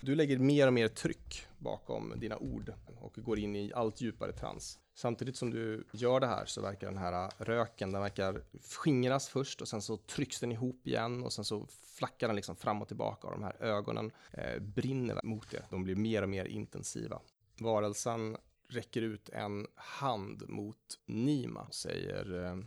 Du 0.01 0.15
lägger 0.15 0.39
mer 0.39 0.67
och 0.67 0.73
mer 0.73 0.89
tryck 0.89 1.47
bakom 1.59 2.15
dina 2.17 2.37
ord 2.37 2.73
och 3.01 3.15
går 3.17 3.39
in 3.39 3.57
i 3.57 3.73
allt 3.75 4.01
djupare 4.01 4.33
trans. 4.33 4.79
Samtidigt 5.01 5.37
som 5.37 5.51
du 5.51 5.85
gör 5.93 6.21
det 6.21 6.27
här 6.27 6.47
så 6.47 6.63
verkar 6.63 6.87
den 6.87 6.99
här 6.99 7.31
röken, 7.39 7.93
den 7.93 8.03
verkar 8.03 8.43
skingras 8.71 9.29
först 9.29 9.61
och 9.61 9.69
sen 9.69 9.83
så 9.83 9.97
trycks 9.97 10.41
den 10.41 10.53
ihop 10.53 10.87
igen 10.87 11.23
och 11.23 11.33
sen 11.33 11.45
så 11.45 11.67
flackar 11.97 12.27
den 12.27 12.37
liksom 12.37 12.57
fram 12.57 12.83
och 12.83 12.89
tillbaka 12.89 13.27
och 13.27 13.33
de 13.33 13.43
här 13.43 13.63
ögonen 13.63 14.13
eh, 14.33 14.59
brinner 14.59 15.21
mot 15.25 15.55
er. 15.55 15.65
De 15.71 15.85
blir 15.85 15.97
mer 15.97 16.23
och 16.23 16.29
mer 16.29 16.45
intensiva. 16.45 17.21
Varelsen 17.61 18.37
räcker 18.69 19.03
ut 19.03 19.29
en 19.29 19.67
hand 19.75 20.49
mot 20.49 20.99
Nima 21.07 21.61
och 21.61 21.75
säger 21.75 22.45
eh, 22.45 22.59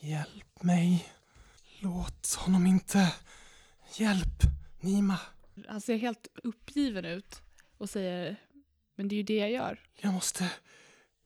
Hjälp 0.00 0.62
mig. 0.62 1.08
Låt 1.80 2.34
honom 2.34 2.66
inte. 2.66 3.14
Hjälp, 3.94 4.42
Nima. 4.80 5.20
Han 5.68 5.80
ser 5.80 5.96
helt 5.96 6.28
uppgiven 6.44 7.04
ut 7.04 7.42
och 7.78 7.90
säger 7.90 8.36
Men 8.94 9.08
det 9.08 9.14
är 9.14 9.16
ju 9.16 9.22
det 9.22 9.36
jag 9.38 9.50
gör. 9.50 9.80
Jag 10.00 10.12
måste 10.12 10.52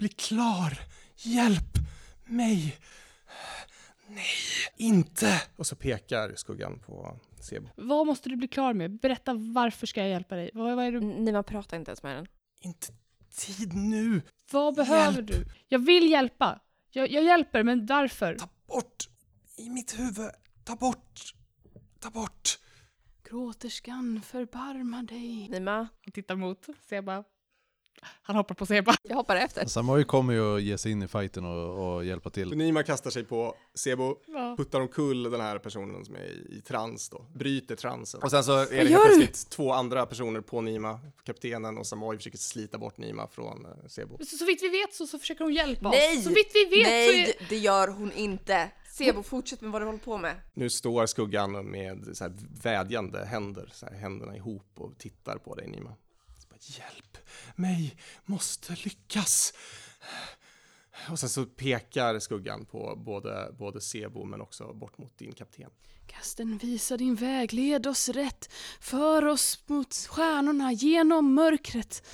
bli 0.00 0.08
klar. 0.08 0.78
Hjälp 1.16 1.78
mig. 2.24 2.76
Inte! 4.76 5.42
Och 5.56 5.66
så 5.66 5.76
pekar 5.76 6.34
skuggan 6.36 6.78
på 6.78 7.20
Sebo. 7.40 7.68
Vad 7.76 8.06
måste 8.06 8.28
du 8.28 8.36
bli 8.36 8.48
klar 8.48 8.74
med? 8.74 9.00
Berätta 9.00 9.34
varför 9.34 9.86
ska 9.86 10.00
jag 10.00 10.08
hjälpa 10.10 10.36
dig? 10.36 10.50
Vad, 10.54 10.76
vad, 10.76 10.84
är 10.84 10.92
du, 10.92 11.00
Nima 11.00 11.42
pratar 11.42 11.76
inte 11.76 11.90
ens 11.90 12.02
med 12.02 12.16
den. 12.16 12.26
Inte 12.60 12.86
tid 13.36 13.74
nu! 13.74 14.22
vad 14.52 14.74
behöver 14.74 15.12
Hjälp. 15.12 15.26
du? 15.26 15.44
Jag 15.68 15.78
vill 15.78 16.10
hjälpa. 16.10 16.60
Jag, 16.90 17.10
jag 17.10 17.24
hjälper, 17.24 17.62
men 17.62 17.86
varför? 17.86 18.34
Ta 18.34 18.48
bort! 18.66 19.08
I 19.56 19.70
mitt 19.70 19.98
huvud! 19.98 20.30
Ta 20.64 20.76
bort! 20.76 21.34
Ta 22.00 22.10
bort! 22.10 22.58
Gråterskan, 23.22 24.22
förbarma 24.22 25.02
dig. 25.02 25.48
Nima, 25.48 25.76
Han 25.76 26.12
tittar 26.12 26.36
mot 26.36 26.66
Seba. 26.88 27.24
Han 28.22 28.36
hoppar 28.36 28.54
på 28.54 28.66
Seba. 28.66 28.94
jag 29.02 29.16
hoppar 29.16 29.36
efter. 29.36 29.66
Samoj 29.66 30.04
kommer 30.04 30.32
ju 30.32 30.56
att 30.56 30.62
ge 30.62 30.78
sig 30.78 30.92
in 30.92 31.02
i 31.02 31.08
fighten 31.08 31.44
och, 31.44 31.94
och 31.94 32.04
hjälpa 32.04 32.30
till. 32.30 32.56
Nima 32.56 32.82
kastar 32.82 33.10
sig 33.10 33.24
på 33.24 33.54
Sebo, 33.74 34.16
Ja. 34.26 34.54
puttar 34.58 34.80
omkull 34.80 35.22
den 35.22 35.40
här 35.40 35.58
personen 35.58 36.04
som 36.04 36.14
är 36.14 36.20
i, 36.24 36.56
i 36.58 36.60
trans 36.60 37.08
då, 37.08 37.26
bryter 37.34 37.76
transen. 37.76 38.22
Och 38.22 38.30
sen 38.30 38.44
så 38.44 38.52
är 38.58 38.66
det 38.70 38.76
helt 38.76 39.04
plötsligt 39.04 39.50
två 39.50 39.72
andra 39.72 40.06
personer 40.06 40.40
på 40.40 40.60
Nima, 40.60 41.00
kaptenen 41.24 41.78
och 41.78 41.86
Samoy 41.86 42.16
försöker 42.16 42.38
slita 42.38 42.78
bort 42.78 42.98
Nima 42.98 43.28
från 43.28 43.66
eh, 43.66 43.70
Sebo. 43.88 44.18
Så, 44.24 44.36
så 44.36 44.44
vitt 44.44 44.62
vi 44.62 44.68
vet 44.68 44.94
så, 44.94 45.06
så 45.06 45.18
försöker 45.18 45.44
hon 45.44 45.54
hjälpa 45.54 45.90
Nej! 45.90 46.18
oss. 46.18 46.24
Så 46.24 46.30
vitt 46.30 46.50
vi 46.54 46.64
vet 46.64 46.84
så 46.86 46.90
Nej, 46.90 47.22
är... 47.22 47.26
det- 47.26 47.46
det 47.48 47.56
gör 47.58 47.88
hon 47.88 48.12
inte. 48.12 48.70
Sebo, 48.92 49.22
fortsätt 49.22 49.60
med 49.60 49.70
vad 49.70 49.82
du 49.82 49.86
håller 49.86 49.98
på 49.98 50.18
med. 50.18 50.34
Nu 50.54 50.70
står 50.70 51.06
skuggan 51.06 51.70
med 51.70 52.08
så 52.16 52.24
här 52.24 52.32
vädjande 52.62 53.24
händer, 53.24 53.68
så 53.72 53.86
här, 53.86 53.92
händerna 53.94 54.36
ihop 54.36 54.72
och 54.76 54.98
tittar 54.98 55.36
på 55.38 55.54
dig 55.54 55.68
Nima. 55.68 55.94
Hjälp 56.60 57.18
mig, 57.56 57.96
måste 58.24 58.76
lyckas. 58.84 59.54
Och 61.10 61.18
sen 61.18 61.28
så 61.28 61.46
pekar 61.46 62.18
skuggan 62.18 62.64
på 62.64 62.96
både, 62.96 63.54
både 63.58 63.80
Sebo 63.80 64.24
men 64.24 64.40
också 64.40 64.72
bort 64.74 64.98
mot 64.98 65.18
din 65.18 65.32
kapten. 65.32 65.70
Kasten 66.06 66.58
visa 66.58 66.96
din 66.96 67.14
väg, 67.14 67.52
led 67.52 67.86
oss 67.86 68.08
rätt. 68.08 68.52
För 68.80 69.26
oss 69.26 69.64
mot 69.66 69.94
stjärnorna, 69.94 70.72
genom 70.72 71.34
mörkret. 71.34 72.06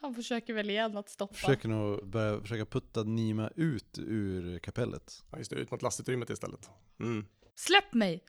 Han 0.00 0.14
försöker 0.14 0.54
väl 0.54 0.70
igen 0.70 0.96
att 0.96 1.08
stoppa. 1.08 1.34
Försöker 1.34 1.68
nog 1.68 2.08
börja 2.08 2.40
försöka 2.40 2.66
putta 2.66 3.02
Nima 3.02 3.50
ut 3.56 3.98
ur 3.98 4.58
kapellet. 4.58 5.24
Ja, 5.30 5.38
just 5.38 5.50
det, 5.50 5.56
ut 5.56 5.70
mot 5.70 5.82
lastutrymmet 5.82 6.30
istället. 6.30 6.70
Mm. 7.00 7.26
Släpp 7.54 7.94
mig! 7.94 8.24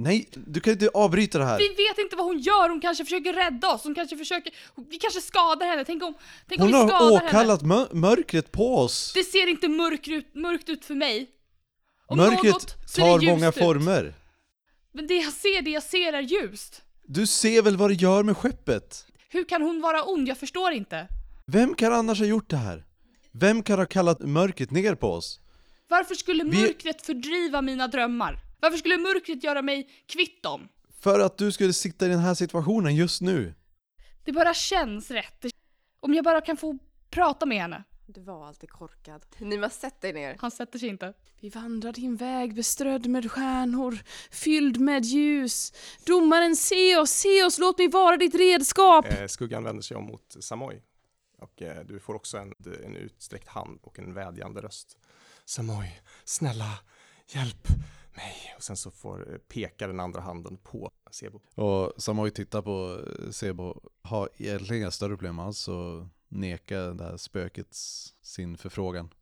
Nej, 0.00 0.28
du 0.46 0.60
kan 0.60 0.72
inte 0.72 0.88
avbryta 0.94 1.38
det 1.38 1.44
här! 1.44 1.58
Vi 1.58 1.68
vet 1.68 1.98
inte 1.98 2.16
vad 2.16 2.26
hon 2.26 2.38
gör, 2.38 2.68
hon 2.68 2.80
kanske 2.80 3.04
försöker 3.04 3.32
rädda 3.32 3.68
oss, 3.74 3.84
hon 3.84 3.94
kanske 3.94 4.16
försöker... 4.16 4.52
Vi 4.90 4.98
kanske 4.98 5.20
skadar 5.20 5.66
henne, 5.66 5.84
tänk 5.84 6.02
om, 6.02 6.14
tänk 6.48 6.60
om 6.60 6.72
Hon 6.72 6.72
vi 6.72 6.92
har 6.92 6.98
skadar 6.98 7.16
henne. 7.16 7.28
åkallat 7.28 7.62
mör- 7.62 7.88
mörkret 7.94 8.52
på 8.52 8.76
oss! 8.78 9.12
Det 9.14 9.24
ser 9.24 9.46
inte 9.46 9.68
mörkt 9.68 10.08
ut, 10.08 10.34
mörkt 10.34 10.68
ut 10.68 10.84
för 10.84 10.94
mig. 10.94 11.30
Om 12.06 12.16
Mörkret 12.16 12.52
något 12.52 12.92
tar 12.96 13.26
många 13.26 13.48
ut. 13.48 13.54
former. 13.58 14.14
Men 14.92 15.06
det 15.06 15.14
jag 15.14 15.32
ser, 15.32 15.62
det 15.62 15.70
jag 15.70 15.82
ser 15.82 16.12
är 16.12 16.20
ljust. 16.22 16.82
Du 17.06 17.26
ser 17.26 17.62
väl 17.62 17.76
vad 17.76 17.90
det 17.90 17.94
gör 17.94 18.22
med 18.22 18.36
skeppet? 18.36 19.06
Hur 19.28 19.44
kan 19.44 19.62
hon 19.62 19.80
vara 19.80 20.02
ond? 20.04 20.28
Jag 20.28 20.38
förstår 20.38 20.72
inte. 20.72 21.06
Vem 21.46 21.74
kan 21.74 21.92
annars 21.92 22.18
ha 22.18 22.26
gjort 22.26 22.50
det 22.50 22.56
här? 22.56 22.84
Vem 23.32 23.62
kan 23.62 23.78
ha 23.78 23.86
kallat 23.86 24.20
mörkret 24.20 24.70
ner 24.70 24.94
på 24.94 25.12
oss? 25.12 25.40
Varför 25.88 26.14
skulle 26.14 26.44
Vi- 26.44 26.62
mörkret 26.62 27.06
fördriva 27.06 27.62
mina 27.62 27.88
drömmar? 27.88 28.38
Varför 28.60 28.78
skulle 28.78 28.96
mörkret 28.96 29.44
göra 29.44 29.62
mig 29.62 29.90
kvitt 30.06 30.42
dem? 30.42 30.68
För 31.00 31.20
att 31.20 31.38
du 31.38 31.52
skulle 31.52 31.72
sitta 31.72 32.06
i 32.06 32.08
den 32.08 32.18
här 32.18 32.34
situationen 32.34 32.96
just 32.96 33.20
nu. 33.20 33.54
Det 34.24 34.32
bara 34.32 34.54
känns 34.54 35.10
rätt. 35.10 35.44
Om 36.00 36.14
jag 36.14 36.24
bara 36.24 36.40
kan 36.40 36.56
få 36.56 36.78
prata 37.10 37.46
med 37.46 37.58
henne. 37.58 37.84
Du 38.06 38.20
var 38.20 38.46
alltid 38.46 38.70
korkad. 38.70 39.26
Nima, 39.38 39.70
sätt 39.70 40.00
dig 40.00 40.12
ner. 40.12 40.36
Han 40.40 40.50
sätter 40.50 40.78
sig 40.78 40.88
inte. 40.88 41.14
Vi 41.40 41.48
vandrar 41.48 41.92
din 41.92 42.16
väg 42.16 42.54
beströdd 42.54 43.06
med 43.06 43.30
stjärnor, 43.30 43.98
fylld 44.30 44.80
med 44.80 45.04
ljus. 45.04 45.72
Domaren, 46.06 46.56
se 46.56 46.96
oss, 46.96 47.10
se 47.10 47.44
oss, 47.44 47.58
låt 47.58 47.78
mig 47.78 47.88
vara 47.88 48.16
ditt 48.16 48.34
redskap. 48.34 49.06
Eh, 49.06 49.26
skuggan 49.26 49.64
vänder 49.64 49.82
sig 49.82 49.96
om 49.96 50.04
mot 50.04 50.36
Samoy. 50.40 50.82
Och 51.38 51.62
eh, 51.62 51.84
du 51.84 52.00
får 52.00 52.14
också 52.14 52.38
en, 52.38 52.54
en 52.84 52.96
utsträckt 52.96 53.48
hand 53.48 53.78
och 53.82 53.98
en 53.98 54.14
vädjande 54.14 54.60
röst. 54.60 54.98
Samoy, 55.44 56.00
snälla, 56.24 56.78
hjälp 57.26 57.68
mig. 58.18 58.54
Och 58.56 58.62
sen 58.62 58.76
så 58.76 58.90
får 58.90 59.32
eh, 59.32 59.38
peka 59.38 59.86
den 59.86 60.00
andra 60.00 60.20
handen 60.20 60.56
på 60.56 60.90
Sebo. 61.10 61.40
Och 61.54 62.02
Samoy 62.02 62.30
tittar 62.30 62.62
på 62.62 63.00
eh, 63.06 63.30
Sebo, 63.30 63.80
har 64.02 64.28
egentligen 64.36 64.82
inga 64.82 64.90
större 64.90 65.16
problem 65.16 65.38
alls 65.38 65.68
och 65.68 66.06
neka 66.28 66.80
det 66.80 67.04
här 67.04 67.16
spöket 67.16 67.68
sin 68.22 68.56
förfrågan. 68.56 69.14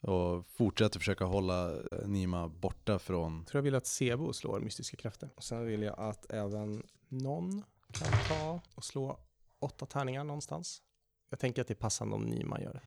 Och 0.00 0.46
fortsätter 0.46 0.98
försöka 0.98 1.24
hålla 1.24 1.72
eh, 1.72 2.06
Nima 2.06 2.48
borta 2.48 2.98
från... 2.98 3.38
Jag 3.38 3.46
tror 3.46 3.58
jag 3.58 3.62
vill 3.62 3.74
att 3.74 3.86
Sebo 3.86 4.32
slår 4.32 4.60
mystiska 4.60 4.96
krafter. 4.96 5.30
Och 5.36 5.44
sen 5.44 5.66
vill 5.66 5.82
jag 5.82 5.98
att 5.98 6.30
även 6.32 6.82
någon 7.08 7.62
kan 7.92 8.12
ta 8.28 8.60
och 8.74 8.84
slå 8.84 9.18
åtta 9.58 9.86
tärningar 9.86 10.24
någonstans. 10.24 10.82
Jag 11.30 11.38
tänker 11.38 11.62
att 11.62 11.68
det 11.68 11.74
är 11.74 11.76
passande 11.76 12.16
om 12.16 12.22
Nima 12.22 12.60
gör 12.60 12.72
det. 12.72 12.82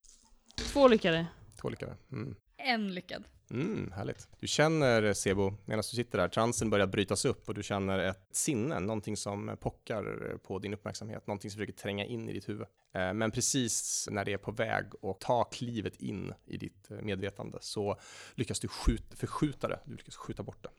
Två 0.64 0.88
lyckade. 0.88 1.28
Två 1.62 1.70
lyckade. 1.70 1.98
Mm. 2.12 2.36
En 2.70 2.94
lyckad. 2.94 3.24
Mm, 3.52 3.92
härligt. 3.92 4.28
Du 4.40 4.48
känner, 4.48 5.04
eh, 5.04 5.14
Sebo, 5.14 5.54
medan 5.66 5.78
du 5.78 5.84
sitter 5.84 6.18
där, 6.18 6.28
transen 6.28 6.70
börjar 6.70 6.88
brytas 6.88 7.26
upp 7.26 7.50
och 7.50 7.56
du 7.56 7.64
känner 7.64 8.00
ett 8.00 8.28
sinne, 8.32 8.80
någonting 8.80 9.18
som 9.18 9.50
eh, 9.50 9.56
pockar 9.56 10.32
eh, 10.32 10.38
på 10.38 10.60
din 10.60 10.74
uppmärksamhet, 10.74 11.28
någonting 11.28 11.52
som 11.52 11.58
försöker 11.58 11.74
tränga 11.74 12.06
in 12.06 12.30
i 12.30 12.34
ditt 12.34 12.50
huvud. 12.50 12.68
Men 12.92 13.32
precis 13.32 14.08
när 14.12 14.26
det 14.26 14.34
är 14.34 14.38
på 14.38 14.52
väg 14.52 14.86
att 15.02 15.20
ta 15.20 15.44
klivet 15.44 15.96
in 15.96 16.34
i 16.46 16.58
ditt 16.58 16.90
medvetande 16.90 17.58
så 17.62 18.00
lyckas 18.36 18.60
du 18.60 18.68
skjuta, 18.68 19.16
förskjuta 19.16 19.68
det, 19.68 19.80
du 19.86 19.96
lyckas 19.96 20.16
skjuta 20.16 20.44
bort 20.44 20.64
det. 20.64 20.70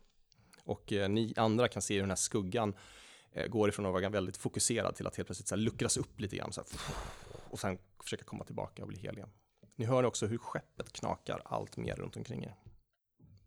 Och 0.65 0.93
ni 1.11 1.35
andra 1.37 1.69
kan 1.69 1.83
se 1.83 1.95
hur 1.95 2.01
den 2.01 2.11
här 2.11 2.17
skuggan 2.17 2.75
går 3.49 3.69
ifrån 3.69 3.87
att 3.87 3.93
vara 3.93 4.09
väldigt 4.09 4.37
fokuserad 4.37 4.95
till 4.95 5.07
att 5.07 5.17
helt 5.17 5.27
plötsligt 5.27 5.49
så 5.49 5.55
här 5.55 5.63
luckras 5.63 5.97
upp 5.97 6.21
lite 6.21 6.37
grann 6.37 6.53
så 6.53 6.61
här, 6.61 6.81
och 7.51 7.61
sen 7.61 7.79
försöka 8.03 8.25
komma 8.25 8.45
tillbaka 8.45 8.83
och 8.83 8.89
bli 8.89 8.99
hel 8.99 9.17
igen. 9.17 9.31
Ni 9.81 9.87
hör 9.87 10.05
också 10.05 10.27
hur 10.27 10.39
skeppet 10.39 10.93
knakar 10.93 11.43
allt 11.45 11.77
mer 11.77 11.97
runt 11.97 12.17
omkring 12.17 12.45
er. 12.45 12.55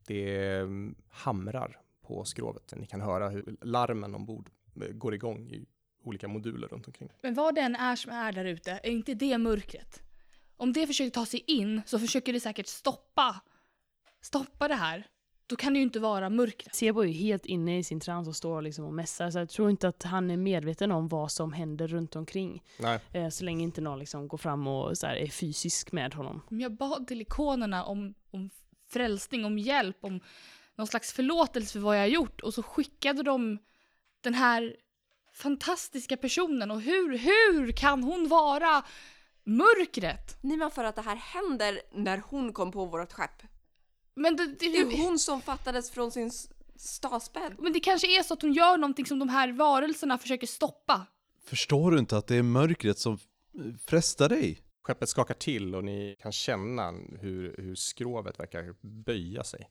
Det 0.07 0.57
mm, 0.59 0.95
hamrar 1.09 1.81
på 2.01 2.25
skrovet. 2.25 2.73
Ni 2.75 2.85
kan 2.85 3.01
höra 3.01 3.29
hur 3.29 3.57
larmen 3.61 4.15
ombord 4.15 4.49
eh, 4.81 4.87
går 4.87 5.13
igång 5.13 5.49
i 5.49 5.65
olika 6.03 6.27
moduler 6.27 6.67
runt 6.67 6.87
omkring. 6.87 7.09
Men 7.21 7.33
vad 7.33 7.55
det 7.55 7.61
än 7.61 7.75
är 7.75 7.95
som 7.95 8.11
är 8.11 8.31
där 8.31 8.45
ute, 8.45 8.71
är 8.71 8.89
inte 8.89 9.13
det 9.13 9.37
mörkret? 9.37 10.01
Om 10.57 10.73
det 10.73 10.87
försöker 10.87 11.11
ta 11.11 11.25
sig 11.25 11.43
in 11.47 11.81
så 11.85 11.99
försöker 11.99 12.33
det 12.33 12.39
säkert 12.39 12.67
stoppa, 12.67 13.41
stoppa 14.21 14.67
det 14.67 14.75
här. 14.75 15.07
Då 15.53 15.57
kan 15.57 15.73
det 15.73 15.77
ju 15.79 15.83
inte 15.83 15.99
vara 15.99 16.29
mörkret. 16.29 16.75
Sebo 16.75 17.01
är 17.01 17.05
ju 17.05 17.13
helt 17.13 17.45
inne 17.45 17.77
i 17.77 17.83
sin 17.83 17.99
trans 17.99 18.27
och 18.27 18.35
står 18.35 18.61
liksom 18.61 18.85
och 18.85 18.93
mässar, 18.93 19.31
så 19.31 19.39
jag 19.39 19.49
tror 19.49 19.69
inte 19.69 19.87
att 19.87 20.03
han 20.03 20.31
är 20.31 20.37
medveten 20.37 20.91
om 20.91 21.07
vad 21.07 21.31
som 21.31 21.53
händer 21.53 21.87
runt 21.87 22.15
omkring. 22.15 22.63
Nej, 22.79 22.99
Eh, 23.11 23.29
så 23.29 23.43
länge 23.43 23.63
inte 23.63 23.81
någon 23.81 23.99
liksom 23.99 24.27
går 24.27 24.37
fram 24.37 24.67
och 24.67 24.97
så 24.97 25.07
här, 25.07 25.15
är 25.15 25.27
fysisk 25.27 25.91
med 25.91 26.13
honom. 26.13 26.41
Om 26.51 26.59
jag 26.59 26.77
bad 26.77 27.07
till 27.07 27.21
ikonerna 27.21 27.83
om, 27.83 28.13
om 28.31 28.49
frälsning, 28.89 29.45
om 29.45 29.59
hjälp, 29.59 29.97
om 30.01 30.19
någon 30.75 30.87
slags 30.87 31.13
förlåtelse 31.13 31.73
för 31.73 31.79
vad 31.79 31.95
jag 31.95 32.01
har 32.01 32.07
gjort 32.07 32.41
och 32.41 32.53
så 32.53 32.63
skickade 32.63 33.23
de 33.23 33.57
den 34.21 34.33
här 34.33 34.75
fantastiska 35.33 36.17
personen 36.17 36.71
och 36.71 36.81
hur, 36.81 37.17
hur 37.17 37.71
kan 37.71 38.03
hon 38.03 38.27
vara 38.27 38.83
mörkret? 39.43 40.43
Nima, 40.43 40.69
för 40.69 40.83
att 40.83 40.95
det 40.95 41.01
här 41.01 41.15
händer 41.15 41.81
när 41.91 42.23
hon 42.29 42.53
kom 42.53 42.71
på 42.71 42.85
vårt 42.85 43.11
skepp. 43.11 43.43
Men 44.15 44.35
det, 44.35 44.45
det, 44.45 44.55
Det 44.59 44.77
är 44.77 45.03
hon 45.03 45.19
som 45.19 45.41
fattades 45.41 45.91
från 45.91 46.11
sin 46.11 46.31
stasbädd. 46.75 47.55
men 47.59 47.73
det 47.73 47.79
kanske 47.79 48.19
är 48.19 48.23
så 48.23 48.33
att 48.33 48.41
hon 48.41 48.53
gör 48.53 48.77
någonting 48.77 49.05
som 49.05 49.19
de 49.19 49.29
här 49.29 49.51
varelserna 49.51 50.17
försöker 50.17 50.47
stoppa. 50.47 51.05
Förstår 51.45 51.91
du 51.91 51.99
inte 51.99 52.17
att 52.17 52.27
det 52.27 52.35
är 52.35 52.43
mörkret 52.43 52.99
som 52.99 53.19
frestar 53.85 54.29
dig? 54.29 54.63
skeppet 54.83 55.09
skakar 55.09 55.33
till 55.33 55.75
och 55.75 55.83
ni 55.83 56.15
kan 56.19 56.31
känna 56.31 56.91
hur, 57.19 57.55
hur 57.57 57.75
skrovet 57.75 58.39
verkar 58.39 58.75
böja 58.81 59.43
sig. 59.43 59.69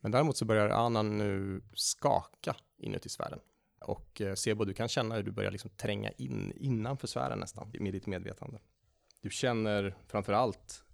Men 0.00 0.12
däremot 0.12 0.36
så 0.36 0.44
börjar 0.44 0.68
Annan 0.68 1.18
nu 1.18 1.62
skaka 1.74 2.56
inuti 2.78 3.08
sfären. 3.08 3.38
Och 3.80 4.20
eh, 4.20 4.34
Sebo, 4.34 4.64
du 4.64 4.74
kan 4.74 4.88
känna 4.88 5.14
hur 5.14 5.22
du 5.22 5.30
börjar 5.30 5.50
liksom 5.50 5.70
tränga 5.70 6.10
in 6.10 6.52
innanför 6.56 7.06
sfären 7.06 7.38
nästan, 7.38 7.70
med 7.80 7.92
ditt 7.92 8.06
medvetande. 8.06 8.58
Du 9.20 9.30
känner 9.30 9.96
framför 10.06 10.32
allt 10.32 10.84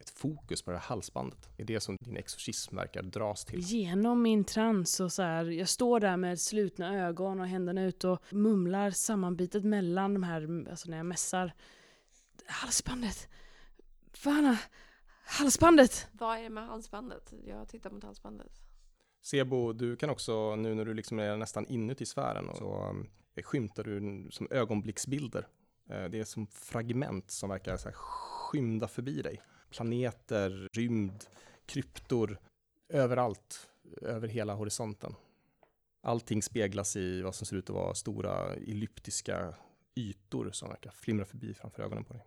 ett 0.00 0.10
fokus 0.10 0.62
på 0.62 0.70
det 0.70 0.76
här 0.76 0.84
halsbandet. 0.84 1.48
Det 1.56 1.62
är 1.62 1.66
det 1.66 1.80
som 1.80 1.96
din 2.00 2.16
exorcism 2.16 2.76
verkar 2.76 3.02
dras 3.02 3.44
till. 3.44 3.60
Genom 3.60 4.22
min 4.22 4.44
trans 4.44 5.00
och 5.00 5.12
så 5.12 5.22
här, 5.22 5.44
jag 5.44 5.68
står 5.68 6.00
där 6.00 6.16
med 6.16 6.40
slutna 6.40 7.06
ögon 7.06 7.40
och 7.40 7.46
händerna 7.46 7.84
ut 7.84 8.04
och 8.04 8.18
mumlar 8.30 8.90
sammanbitet 8.90 9.64
mellan 9.64 10.14
de 10.14 10.22
här, 10.22 10.66
alltså 10.70 10.90
när 10.90 10.96
jag 10.96 11.06
mässar. 11.06 11.52
Halsbandet! 12.46 13.28
Fan, 14.12 14.56
halsbandet! 15.24 16.06
Vad 16.12 16.38
är 16.38 16.42
det 16.42 16.50
med 16.50 16.66
halsbandet? 16.66 17.32
Jag 17.46 17.68
tittar 17.68 17.90
mot 17.90 18.04
halsbandet. 18.04 18.52
Sebo, 19.22 19.72
du 19.72 19.96
kan 19.96 20.10
också, 20.10 20.56
nu 20.56 20.74
när 20.74 20.84
du 20.84 20.94
liksom 20.94 21.18
är 21.18 21.36
nästan 21.36 21.66
inuti 21.66 22.06
sfären, 22.06 22.56
så 22.56 22.94
eh, 23.36 23.42
skymtar 23.42 23.84
du 23.84 24.28
som 24.30 24.48
ögonblicksbilder. 24.50 25.46
Eh, 25.90 26.04
Det 26.04 26.20
är 26.20 26.24
som 26.24 26.46
fragment 26.46 27.30
som 27.30 27.48
verkar 27.50 27.76
så 27.76 27.88
här 27.88 27.94
skymda 27.96 28.88
förbi 28.88 29.22
dig. 29.22 29.42
Planeter, 29.70 30.68
rymd, 30.72 31.24
kryptor, 31.66 32.38
överallt, 32.88 33.70
över 34.02 34.28
hela 34.28 34.54
horisonten. 34.54 35.14
Allting 36.00 36.42
speglas 36.42 36.96
i 36.96 37.22
vad 37.22 37.34
som 37.34 37.46
ser 37.46 37.56
ut 37.56 37.70
att 37.70 37.76
vara 37.76 37.94
stora 37.94 38.54
elliptiska 38.54 39.54
ytor 39.94 40.50
som 40.50 40.68
verkar 40.68 40.90
flimra 40.90 41.24
förbi 41.24 41.54
framför 41.54 41.82
ögonen 41.82 42.04
på 42.04 42.12
dig. 42.12 42.22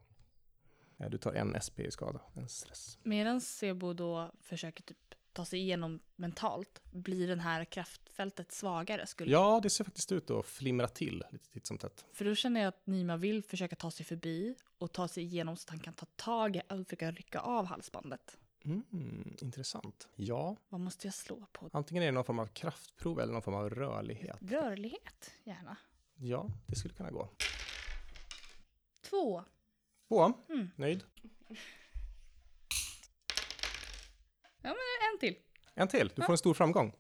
Eh, 0.98 1.10
du 1.10 1.18
tar 1.18 1.34
en 1.34 1.62
SP 1.66 1.78
i 1.80 1.92
skada, 1.92 2.22
en 2.34 2.50
stress. 2.50 3.00
Medan 3.04 3.42
Sebo 3.42 3.94
då 3.94 4.32
försöker 4.40 4.84
typ 4.84 5.16
ta 5.34 5.46
sig 5.46 5.60
igenom 5.60 6.00
mentalt, 6.16 6.82
blir 6.92 7.28
den 7.28 7.40
här 7.40 7.66
kraftfältet 7.66 8.52
svagare? 8.52 9.08
Skulle 9.08 9.32
Ja, 9.32 9.60
det 9.64 9.70
ser 9.70 9.84
faktiskt 9.84 10.12
ut 10.12 10.30
att 10.30 10.46
flimra 10.46 10.88
till 10.88 11.24
lite 11.32 11.50
titt 11.50 11.68
som 11.68 11.78
tätt. 11.78 12.06
För 12.14 12.26
då 12.26 12.36
känner 12.36 12.62
jag 12.62 12.68
att 12.68 12.88
Nima 12.88 13.18
vill 13.18 13.44
försöka 13.44 13.76
ta 13.76 13.92
sig 13.92 14.06
förbi 14.06 14.56
och 14.78 14.92
ta 14.92 15.08
sig 15.08 15.24
igenom 15.24 15.58
så 15.58 15.64
att 15.66 15.70
han 15.70 15.80
kan 15.80 15.94
ta 15.94 16.06
tag 16.16 16.56
i 16.56 16.62
och 16.70 16.88
försöka 16.88 17.12
rycka 17.12 17.40
av 17.40 17.66
halsbandet. 17.66 18.38
Mm, 18.66 19.36
intressant. 19.42 20.08
Ja, 20.16 20.56
Vad 20.70 20.82
måste 20.82 21.08
jag 21.08 21.14
slå 21.14 21.46
på? 21.52 21.70
antingen 21.74 22.04
är 22.04 22.08
det 22.08 22.12
någon 22.12 22.26
form 22.26 22.40
av 22.40 22.48
kraftprov 22.48 23.20
eller 23.20 23.34
någon 23.34 23.42
form 23.42 23.56
av 23.56 23.70
rörlighet. 23.70 24.38
Rörlighet, 24.42 25.32
gärna. 25.44 25.78
Ja, 26.16 26.48
det 26.68 26.76
skulle 26.76 26.94
kunna 26.94 27.12
gå. 27.12 27.30
Två. 29.02 29.44
Två, 30.08 30.34
Mm. 30.50 30.70
nöjd. 30.76 31.04
En 34.64 34.76
till. 35.22 35.36
En 35.74 35.88
till, 35.88 36.12
du 36.16 36.22
får 36.22 36.34
en 36.34 36.38
stor 36.38 36.54
framgång. 36.54 36.96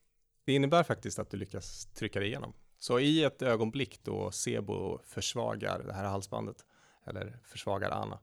Det 0.45 0.53
innebär 0.53 0.83
faktiskt 0.83 1.19
att 1.19 1.29
du 1.29 1.37
lyckas 1.37 1.85
trycka 1.85 2.19
dig 2.19 2.27
igenom. 2.27 2.53
Så 2.79 2.99
i 2.99 3.23
ett 3.23 3.41
ögonblick 3.41 4.03
då 4.03 4.31
Sebo 4.31 4.99
försvagar 5.03 5.83
det 5.83 5.93
här 5.93 6.03
halsbandet, 6.03 6.65
eller 7.05 7.39
försvagar 7.43 7.89
Anna, 7.91 8.19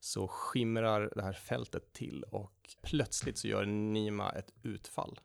så 0.00 0.28
skimrar 0.28 1.12
det 1.16 1.22
här 1.22 1.32
fältet 1.32 1.92
till 1.92 2.22
och 2.22 2.76
plötsligt 2.82 3.38
så 3.38 3.48
gör 3.48 3.66
Nima 3.66 4.32
ett 4.32 4.52
utfall. 4.62 5.20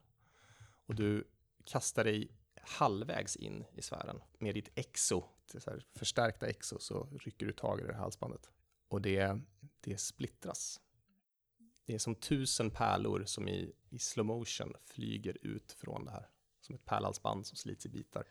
Och 0.86 0.96
du 0.96 1.28
kastar 1.66 2.04
dig 2.04 2.32
halvvägs 2.62 3.36
in 3.36 3.66
i 3.74 3.82
sfären 3.82 4.22
med 4.40 4.56
ditt 4.56 4.70
exo, 4.76 5.24
förstärkta 5.96 6.48
exo, 6.48 6.80
så 6.80 7.10
rycker 7.20 7.46
du 7.46 7.54
tag 7.54 7.80
i 7.80 7.84
det 7.84 7.94
här 7.94 8.00
halsbandet. 8.00 8.50
Och 8.88 9.02
det, 9.02 9.40
det 9.80 9.98
splittras. 9.98 10.82
Det 11.86 11.94
är 11.94 12.00
som 12.00 12.16
tusen 12.16 12.72
pärlor 12.72 13.24
som 13.26 13.48
i, 13.48 13.74
i 13.90 14.00
slow 14.00 14.26
motion 14.26 14.74
flyger 14.86 15.38
ut 15.42 15.72
från 15.72 16.06
det 16.06 16.12
här. 16.12 16.30
Som 16.62 16.76
ett 16.76 16.86
pärlhalsband 16.86 17.46
som 17.46 17.58
slits 17.58 17.86
i 17.86 17.90
bitar. 17.90 18.28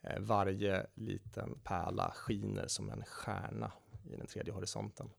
Eh, 0.00 0.20
varje 0.20 0.86
liten 0.94 1.58
pärla 1.64 2.12
skiner 2.14 2.66
som 2.66 2.90
en 2.90 3.04
stjärna 3.04 3.72
i 4.04 4.16
den 4.16 4.26
tredje 4.26 4.52
horisonten. 4.52 5.10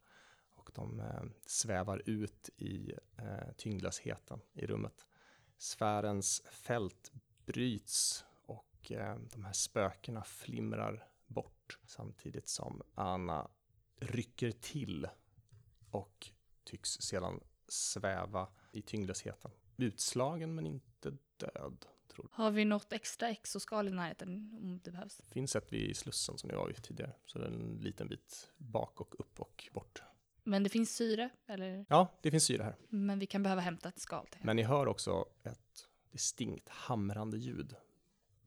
Och 0.56 0.72
de 0.74 1.00
eh, 1.00 1.24
svävar 1.46 2.02
ut 2.06 2.50
i 2.58 2.94
eh, 3.18 3.54
tyngdlösheten 3.58 4.42
i 4.54 4.66
rummet. 4.66 5.06
Sfärens 5.58 6.44
fält 6.52 7.12
bryts 7.46 8.26
och 8.46 8.92
eh, 8.92 9.18
de 9.34 9.46
här 9.46 9.54
spökena 9.54 10.24
flimrar 10.24 11.08
bort 11.28 11.80
samtidigt 11.86 12.48
som 12.48 12.82
Anna 12.96 13.50
rycker 14.00 14.52
till 14.52 15.08
och 15.90 16.30
tycks 16.64 16.90
sedan 16.90 17.40
sväva 17.68 18.48
i 18.72 18.82
tyngdlösheten. 18.82 19.52
Utslagen 19.78 20.56
men 20.56 20.66
inte 20.66 21.18
död. 21.38 21.86
Tror 22.08 22.28
jag. 22.32 22.44
Har 22.44 22.52
vi 22.52 22.66
något 22.66 22.94
extra 22.94 23.30
exoskal 23.30 23.88
i 23.88 23.92
närheten 23.92 24.30
om 24.62 24.80
det 24.84 24.92
behövs? 24.92 25.18
Det 25.18 25.34
finns 25.34 25.56
ett 25.56 25.74
vid 25.74 25.98
Slussen 25.98 26.38
som 26.38 26.50
ni 26.50 26.56
var 26.56 26.68
vid 26.68 26.84
tidigare, 26.84 27.14
så 27.26 27.40
det 27.40 27.46
är 27.46 27.50
en 27.50 27.78
liten 27.82 28.08
bit 28.08 28.52
bak 28.58 29.02
och 29.02 29.16
upp 29.20 29.40
och 29.40 29.70
bort. 29.74 30.02
Men 30.44 30.64
det 30.64 30.70
finns 30.70 30.96
syre? 30.96 31.30
Eller? 31.48 31.86
Ja, 31.90 32.20
det 32.22 32.32
finns 32.32 32.44
syre 32.44 32.64
här. 32.64 32.76
Men 32.90 33.20
vi 33.20 33.26
kan 33.26 33.44
behöva 33.44 33.62
hämta 33.62 33.90
ett 33.90 34.00
skal 34.00 34.28
till. 34.28 34.42
Men 34.44 34.56
ni 34.56 34.64
hör 34.64 34.88
också 34.88 35.26
ett 35.44 35.88
distinkt 36.12 36.70
hamrande 36.70 37.38
ljud 37.38 37.76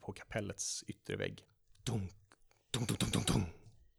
på 0.01 0.13
kapellets 0.13 0.85
yttervägg. 0.87 1.47
Dunk, 1.83 2.13
dunk, 2.71 2.89
dunk, 2.89 3.01
dunk, 3.01 3.27
dunk, 3.27 3.49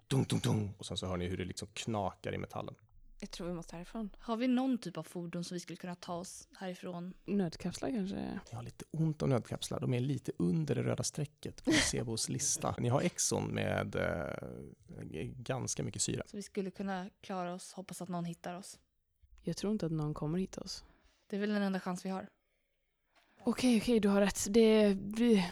dunk, 0.08 0.30
dunk, 0.30 0.44
dunk. 0.44 0.80
Och 0.80 0.86
sen 0.86 0.98
så 0.98 1.08
hör 1.08 1.18
ni 1.18 1.28
hur 1.28 1.38
det 1.38 1.46
liksom 1.46 1.68
knakar 1.74 2.34
i 2.34 2.38
metallen. 2.38 2.76
Jag 3.20 3.32
tror 3.32 3.48
vi 3.48 3.54
måste 3.54 3.76
härifrån. 3.76 4.10
Har 4.20 4.38
vi 4.38 4.48
någon 4.48 4.78
typ 4.78 4.98
av 4.98 5.04
fordon 5.04 5.44
som 5.44 5.56
vi 5.56 5.60
skulle 5.60 5.78
kunna 5.78 5.96
ta 5.96 6.14
oss 6.14 6.48
härifrån? 6.58 7.14
Nödkapslar 7.26 7.92
kanske? 7.92 8.40
Ni 8.50 8.56
har 8.56 8.64
lite 8.64 8.86
ont 8.92 9.22
om 9.22 9.30
nödkapslar. 9.30 9.80
De 9.80 9.94
är 9.94 10.00
lite 10.00 10.32
under 10.38 10.76
det 10.76 10.84
röda 10.84 11.04
strecket 11.04 11.66
på 11.66 11.72
Sebos 11.92 12.30
lista. 12.30 12.76
Ni 12.80 12.90
har 12.90 13.02
Exxon 13.02 13.48
med 13.48 13.96
eh, 13.96 15.24
ganska 15.24 15.84
mycket 15.84 16.02
syra. 16.02 16.24
Så 16.26 16.38
vi 16.38 16.44
skulle 16.44 16.72
kunna 16.72 17.10
klara 17.22 17.54
oss, 17.54 17.74
hoppas 17.74 18.02
att 18.02 18.10
någon 18.10 18.26
hittar 18.26 18.56
oss. 18.56 18.80
Jag 19.42 19.58
tror 19.58 19.72
inte 19.74 19.86
att 19.86 19.92
någon 19.92 20.14
kommer 20.14 20.40
hit 20.40 20.58
oss. 20.58 20.84
Det 21.28 21.36
är 21.36 21.40
väl 21.40 21.50
den 21.50 21.64
enda 21.64 21.80
chans 21.80 22.06
vi 22.06 22.10
har. 22.10 22.28
Okej, 23.44 23.78
okej, 23.78 24.00
du 24.00 24.08
har 24.10 24.22
rätt. 24.22 24.48
Det, 24.50 24.94
vi, 24.94 25.52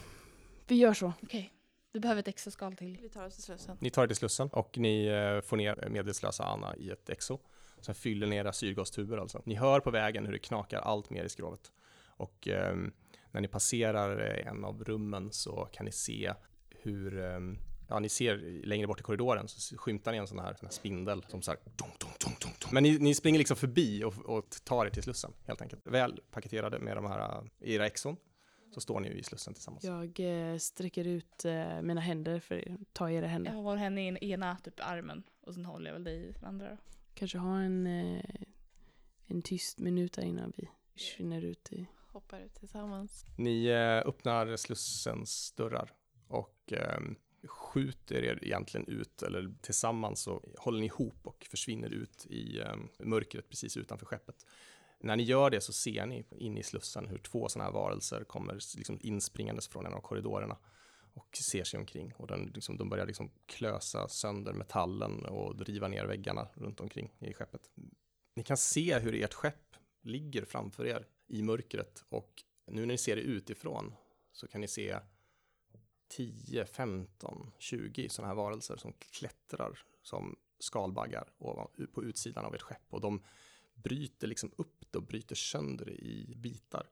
vi 0.67 0.75
gör 0.75 0.93
så. 0.93 1.13
Okej, 1.23 1.53
du 1.95 1.99
behöver 1.99 2.19
ett 2.19 2.27
extra 2.27 2.51
skal 2.51 2.75
till. 2.75 2.97
Vi 3.01 3.09
tar 3.09 3.25
oss 3.25 3.33
till 3.33 3.43
Slussen. 3.43 3.77
Ni 3.79 3.89
tar 3.89 4.03
er 4.03 4.07
till 4.07 4.15
Slussen 4.15 4.47
och 4.47 4.77
ni 4.77 5.05
eh, 5.05 5.41
får 5.41 5.57
ner 5.57 5.87
medvetslösa 5.89 6.43
Anna 6.43 6.75
i 6.75 6.89
ett 6.89 7.09
Exo. 7.09 7.39
Sen 7.81 7.95
fyller 7.95 8.27
ni 8.27 8.35
era 8.35 8.53
syrgastuber 8.53 9.17
alltså. 9.17 9.41
Ni 9.45 9.55
hör 9.55 9.79
på 9.79 9.91
vägen 9.91 10.25
hur 10.25 10.33
det 10.33 10.39
knakar 10.39 10.79
allt 10.79 11.09
mer 11.09 11.23
i 11.23 11.29
skrovet. 11.29 11.71
Och 12.07 12.47
ehm, 12.47 12.93
när 13.31 13.41
ni 13.41 13.47
passerar 13.47 14.19
eh, 14.19 14.47
en 14.47 14.65
av 14.65 14.83
rummen 14.83 15.31
så 15.31 15.69
kan 15.71 15.85
ni 15.85 15.91
se 15.91 16.33
hur 16.69 17.19
ehm, 17.19 17.57
Ja, 17.89 17.99
ni 17.99 18.09
ser 18.09 18.37
längre 18.65 18.87
bort 18.87 18.99
i 18.99 19.03
korridoren 19.03 19.47
så 19.47 19.77
skymtar 19.77 20.11
ni 20.11 20.17
en 20.17 20.27
sån 20.27 20.39
här, 20.39 20.53
sån 20.53 20.65
här 20.65 20.73
spindel 20.73 21.25
som 21.27 21.41
så 21.41 21.51
här 21.51 21.59
dunk, 21.65 21.99
dunk, 21.99 22.41
dunk. 22.41 22.71
Men 22.71 22.83
ni, 22.83 22.97
ni 22.99 23.15
springer 23.15 23.37
liksom 23.37 23.57
förbi 23.57 24.03
och, 24.03 24.13
och 24.25 24.45
tar 24.63 24.85
er 24.85 24.89
till 24.89 25.03
Slussen 25.03 25.33
helt 25.43 25.61
enkelt. 25.61 25.87
Väl 25.87 26.21
paketerade 26.31 26.79
med 26.79 26.97
de 26.97 27.05
här, 27.05 27.19
eh, 27.19 27.73
era 27.73 27.85
Exon 27.85 28.17
så 28.75 28.81
står 28.81 28.99
ni 28.99 29.09
i 29.09 29.23
Slussen 29.23 29.53
tillsammans. 29.53 29.83
Jag 29.83 30.19
eh, 30.19 30.57
sträcker 30.57 31.07
ut 31.07 31.45
eh, 31.45 31.81
mina 31.81 32.01
händer 32.01 32.39
för 32.39 32.71
att 32.73 32.93
ta 32.93 33.11
era 33.11 33.27
händer. 33.27 33.51
Jag 33.53 33.61
har 33.61 33.75
henne 33.77 34.03
i 34.05 34.07
en- 34.07 34.17
ena 34.23 34.55
typ 34.57 34.73
armen 34.79 35.23
och 35.41 35.53
sen 35.53 35.65
håller 35.65 35.85
jag 35.87 35.93
väl 35.93 36.03
dig 36.03 36.23
i 36.27 36.31
den 36.31 36.45
andra. 36.45 36.69
då. 36.69 36.77
Kanske 37.13 37.37
ha 37.37 37.59
en, 37.59 37.87
eh, 37.87 38.25
en 39.27 39.41
tyst 39.41 39.79
minut 39.79 40.13
där 40.13 40.23
innan 40.23 40.53
vi 40.57 40.69
försvinner 40.93 41.41
ut 41.41 41.73
i... 41.73 41.85
Hoppar 42.11 42.39
ut 42.41 42.55
tillsammans. 42.55 43.25
Ni 43.37 43.65
eh, 43.65 44.07
öppnar 44.07 44.55
Slussens 44.57 45.51
dörrar 45.51 45.93
och 46.27 46.73
ehm, 46.73 47.15
skjuter 47.43 48.23
er 48.23 48.39
egentligen 48.43 48.87
ut, 48.87 49.21
eller 49.23 49.53
tillsammans 49.61 50.19
så 50.21 50.43
håller 50.57 50.79
ni 50.79 50.85
ihop 50.85 51.27
och 51.27 51.47
försvinner 51.51 51.89
ut 51.89 52.25
i 52.25 52.61
ehm, 52.61 52.87
mörkret 52.99 53.49
precis 53.49 53.77
utanför 53.77 54.05
skeppet. 54.05 54.45
När 55.05 55.15
ni 55.15 55.23
gör 55.23 55.49
det 55.49 55.61
så 55.61 55.73
ser 55.73 56.05
ni 56.05 56.25
in 56.31 56.57
i 56.57 56.63
Slussen 56.63 57.07
hur 57.07 57.17
två 57.17 57.49
sådana 57.49 57.69
här 57.69 57.73
varelser 57.73 58.23
kommer 58.23 58.53
liksom 58.53 58.99
inspringandes 59.01 59.67
från 59.67 59.85
en 59.85 59.93
av 59.93 60.01
korridorerna 60.01 60.57
och 61.13 61.37
ser 61.37 61.63
sig 61.63 61.79
omkring 61.79 62.13
och 62.13 62.27
den, 62.27 62.51
liksom, 62.55 62.77
de 62.77 62.89
börjar 62.89 63.05
liksom 63.05 63.31
klösa 63.45 64.07
sönder 64.07 64.53
metallen 64.53 65.25
och 65.25 65.55
driva 65.55 65.87
ner 65.87 66.05
väggarna 66.05 66.47
runt 66.53 66.79
omkring 66.79 67.17
i 67.19 67.33
skeppet. 67.33 67.61
Ni 68.35 68.43
kan 68.43 68.57
se 68.57 68.99
hur 68.99 69.23
ert 69.23 69.33
skepp 69.33 69.75
ligger 70.01 70.45
framför 70.45 70.87
er 70.87 71.07
i 71.27 71.41
mörkret 71.41 72.03
och 72.09 72.43
nu 72.67 72.81
när 72.81 72.87
ni 72.87 72.97
ser 72.97 73.15
det 73.15 73.21
utifrån 73.21 73.95
så 74.31 74.47
kan 74.47 74.61
ni 74.61 74.67
se 74.67 74.99
10, 76.07 76.65
15, 76.65 77.51
20 77.59 78.09
sådana 78.09 78.27
här 78.27 78.35
varelser 78.35 78.77
som 78.77 78.93
klättrar 78.93 79.79
som 80.01 80.35
skalbaggar 80.59 81.29
på 81.93 82.03
utsidan 82.03 82.45
av 82.45 82.55
ert 82.55 82.61
skepp 82.61 82.85
och 82.89 83.01
de 83.01 83.23
bryter 83.75 84.27
liksom 84.27 84.51
upp 84.57 84.85
det 84.91 84.97
och 84.97 85.05
bryter 85.05 85.35
sönder 85.35 85.85
det 85.85 85.95
i 85.95 86.33
bitar. 86.37 86.89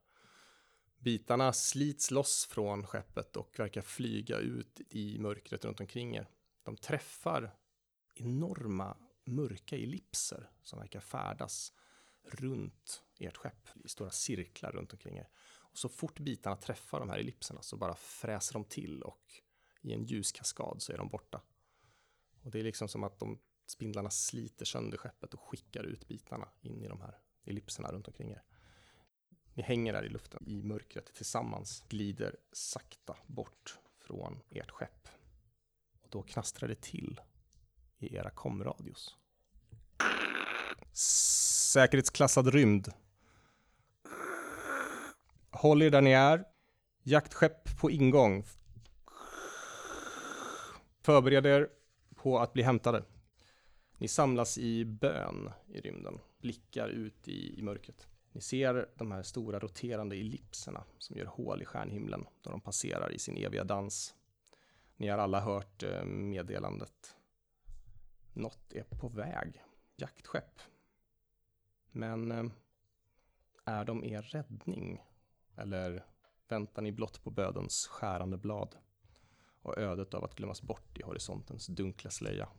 Bitarna 0.98 1.54
slits 1.54 2.12
loss 2.12 2.46
från 2.46 2.88
skeppet 2.88 3.38
och 3.38 3.60
verkar 3.60 3.82
flyga 3.82 4.38
ut 4.38 4.82
i 4.90 5.20
mörkret 5.20 5.66
runt 5.66 5.80
omkring 5.80 6.16
er. 6.16 6.28
De 6.64 6.78
träffar 6.78 7.56
enorma 8.16 8.98
mörka 9.26 9.78
ellipser 9.78 10.50
som 10.64 10.80
verkar 10.80 11.00
färdas 11.00 11.74
runt 12.24 13.04
ert 13.20 13.38
skepp 13.38 13.70
i 13.84 13.90
stora 13.90 14.12
cirklar 14.12 14.72
runt 14.72 14.94
omkring 14.94 15.18
er. 15.18 15.28
Och 15.60 15.78
så 15.78 15.90
fort 15.90 16.20
bitarna 16.20 16.56
träffar 16.56 17.00
de 17.00 17.10
här 17.10 17.18
ellipserna 17.18 17.62
så 17.62 17.78
bara 17.78 17.96
fräser 17.96 18.54
de 18.54 18.66
till 18.66 19.04
och 19.04 19.42
i 19.82 19.94
en 19.94 20.04
ljuskaskad 20.04 20.82
så 20.82 20.94
är 20.94 20.98
de 20.98 21.10
borta. 21.10 21.42
Och 22.44 22.52
det 22.52 22.60
är 22.60 22.64
liksom 22.64 22.88
som 22.88 23.04
att 23.04 23.20
de 23.20 23.40
spindlarna 23.66 24.10
sliter 24.10 24.66
sönder 24.66 24.98
skeppet 24.98 25.34
och 25.34 25.42
skickar 25.42 25.84
ut 25.84 26.08
bitarna 26.08 26.48
in 26.62 26.84
i 26.84 26.88
de 26.88 27.02
här 27.02 27.18
ellipserna 27.46 27.92
runt 27.92 28.08
omkring 28.08 28.32
er. 28.32 28.44
Ni 29.54 29.64
hänger 29.64 29.94
där 29.94 30.06
i 30.06 30.10
luften 30.10 30.44
i 30.48 30.64
mörkret 30.64 31.14
tillsammans, 31.14 31.84
glider 31.90 32.36
sakta 32.52 33.18
bort 33.28 33.80
från 34.00 34.40
ert 34.50 34.72
skepp. 34.72 35.08
Och 36.02 36.08
då 36.10 36.24
knastrar 36.24 36.70
det 36.70 36.82
till 36.82 37.22
i 37.98 38.16
era 38.16 38.30
komradios. 38.30 39.18
Säkerhetsklassad 40.92 42.48
rymd. 42.48 42.92
Håll 45.52 45.82
er 45.82 45.90
där 45.90 46.02
ni 46.02 46.12
är. 46.12 46.46
Jaktskepp 47.04 47.80
på 47.80 47.92
ingång. 47.92 48.44
Förbered 51.02 51.46
er 51.46 51.70
på 52.16 52.40
att 52.40 52.54
bli 52.54 52.64
hämtade. 52.64 53.04
Ni 54.04 54.08
samlas 54.08 54.58
i 54.58 54.86
bön 54.86 55.52
i 55.68 55.82
rymden, 55.82 56.20
blickar 56.42 56.90
ut 56.90 57.28
i, 57.28 57.60
i 57.60 57.62
mörkret. 57.62 58.08
Ni 58.32 58.42
ser 58.42 58.90
de 58.96 59.12
här 59.12 59.24
stora 59.24 59.60
roterande 59.60 60.16
ellipserna 60.16 60.84
som 60.98 61.18
gör 61.18 61.26
hål 61.26 61.62
i 61.62 61.66
stjärnhimlen 61.66 62.26
då 62.42 62.52
de 62.52 62.62
passerar 62.62 63.12
i 63.12 63.20
sin 63.20 63.38
eviga 63.38 63.64
dans. 63.64 64.16
Ni 64.98 65.08
har 65.08 65.18
alla 65.18 65.40
hört 65.40 65.84
eh, 65.84 66.06
meddelandet. 66.06 67.16
Något 68.34 68.74
är 68.74 68.84
på 68.84 69.08
väg. 69.08 69.64
Jaktskepp. 69.96 70.62
Men 71.92 72.32
eh, 72.32 72.46
är 73.66 73.86
de 73.86 74.04
er 74.04 74.22
räddning? 74.22 75.02
Eller 75.58 76.06
väntar 76.48 76.82
ni 76.82 76.92
blott 76.92 77.24
på 77.24 77.32
bödens 77.32 77.88
skärande 77.88 78.38
blad 78.38 78.76
och 79.62 79.78
ödet 79.78 80.14
av 80.14 80.24
att 80.24 80.36
glömmas 80.36 80.62
bort 80.62 80.98
i 80.98 81.04
horisontens 81.04 81.68
dunkla 81.68 82.10
slöja? 82.12 82.50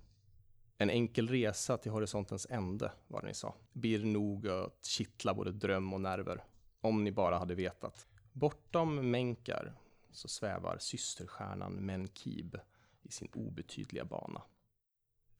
En 0.78 0.90
enkel 0.90 1.28
resa 1.28 1.78
till 1.78 1.92
horisontens 1.92 2.46
ände, 2.50 2.92
var 3.08 3.20
det 3.20 3.26
ni 3.26 3.34
sa. 3.34 3.54
Birr 3.72 4.04
nog 4.04 4.48
att 4.48 4.84
kittla 4.84 5.34
både 5.34 5.52
dröm 5.52 5.92
och 5.92 6.00
nerver. 6.00 6.44
Om 6.80 7.04
ni 7.04 7.12
bara 7.12 7.38
hade 7.38 7.54
vetat. 7.54 8.06
Bortom 8.32 9.10
Menkar 9.10 9.74
så 10.10 10.28
svävar 10.28 10.78
systerstjärnan 10.78 11.72
Menkib 11.72 12.56
i 13.02 13.10
sin 13.10 13.28
obetydliga 13.34 14.04
bana. 14.04 14.42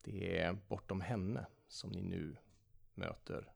Det 0.01 0.39
är 0.39 0.53
bortom 0.67 1.01
henne 1.01 1.45
som 1.67 1.89
ni 1.89 2.01
nu 2.01 2.37
möter 2.93 3.53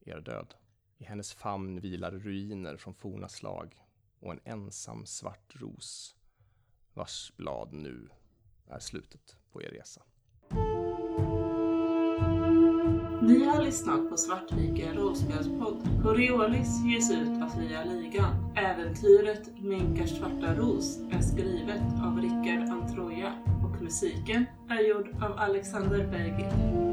er 0.00 0.20
död. 0.20 0.54
I 0.98 1.04
hennes 1.04 1.32
famn 1.32 1.80
vilar 1.80 2.10
ruiner 2.10 2.76
från 2.76 2.94
forna 2.94 3.28
slag 3.28 3.84
och 4.18 4.32
en 4.32 4.40
ensam 4.44 5.06
svart 5.06 5.60
ros 5.60 6.16
vars 6.94 7.32
blad 7.36 7.72
nu 7.72 8.08
är 8.66 8.78
slutet 8.78 9.36
på 9.52 9.62
er 9.62 9.68
resa. 9.68 10.02
Ni 13.30 13.44
har 13.44 13.62
lyssnat 13.62 14.10
på 14.10 14.16
Svartviken 14.16 14.96
rollspelspodd. 14.96 16.02
Coriolis 16.02 16.84
ges 16.84 17.10
ut 17.10 17.42
av 17.42 17.48
Fria 17.48 17.84
Ligan. 17.84 18.54
Äventyret 18.56 19.50
Minkars 19.58 20.18
svarta 20.18 20.54
ros 20.54 20.98
är 21.10 21.20
skrivet 21.20 21.82
av 22.04 22.20
Rickard 22.20 22.68
Antroja 22.68 23.32
och 23.64 23.82
musiken 23.82 24.44
är 24.68 24.88
gjord 24.88 25.08
av 25.22 25.38
Alexander 25.38 26.06
Bergil. 26.06 26.89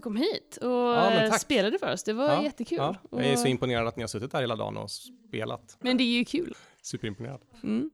Du 0.00 0.02
kom 0.02 0.16
hit 0.16 0.56
och 0.56 0.68
Ja, 0.70 1.38
spelade 1.38 1.78
för 1.78 1.92
oss. 1.92 2.02
Det 2.04 2.12
var 2.12 2.28
Ja, 2.32 2.42
jättekul. 2.42 2.78
Ja, 2.78 2.94
jag 3.10 3.24
är 3.26 3.36
så 3.36 3.46
imponerad 3.46 3.86
att 3.86 3.96
ni 3.96 4.02
har 4.02 4.08
suttit 4.08 4.32
där 4.32 4.40
hela 4.40 4.56
dagen 4.56 4.76
och 4.76 4.90
spelat. 4.90 5.76
Men 5.80 5.96
det 5.96 6.04
är 6.04 6.18
ju 6.18 6.24
kul. 6.24 6.54
Superimponerad. 6.82 7.40
Mm. 7.62 7.90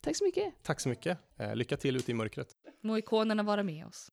Tack 0.00 0.16
så 0.16 0.24
mycket. 0.24 0.54
Tack 0.62 0.80
så 0.80 0.88
mycket. 0.88 1.18
Eh, 1.38 1.54
lycka 1.56 1.76
till 1.76 1.96
ute 1.96 2.10
i 2.10 2.14
mörkret. 2.14 2.48
Må 2.82 2.98
ikonerna 2.98 3.42
vara 3.42 3.62
med 3.62 3.86
oss. 3.86 4.10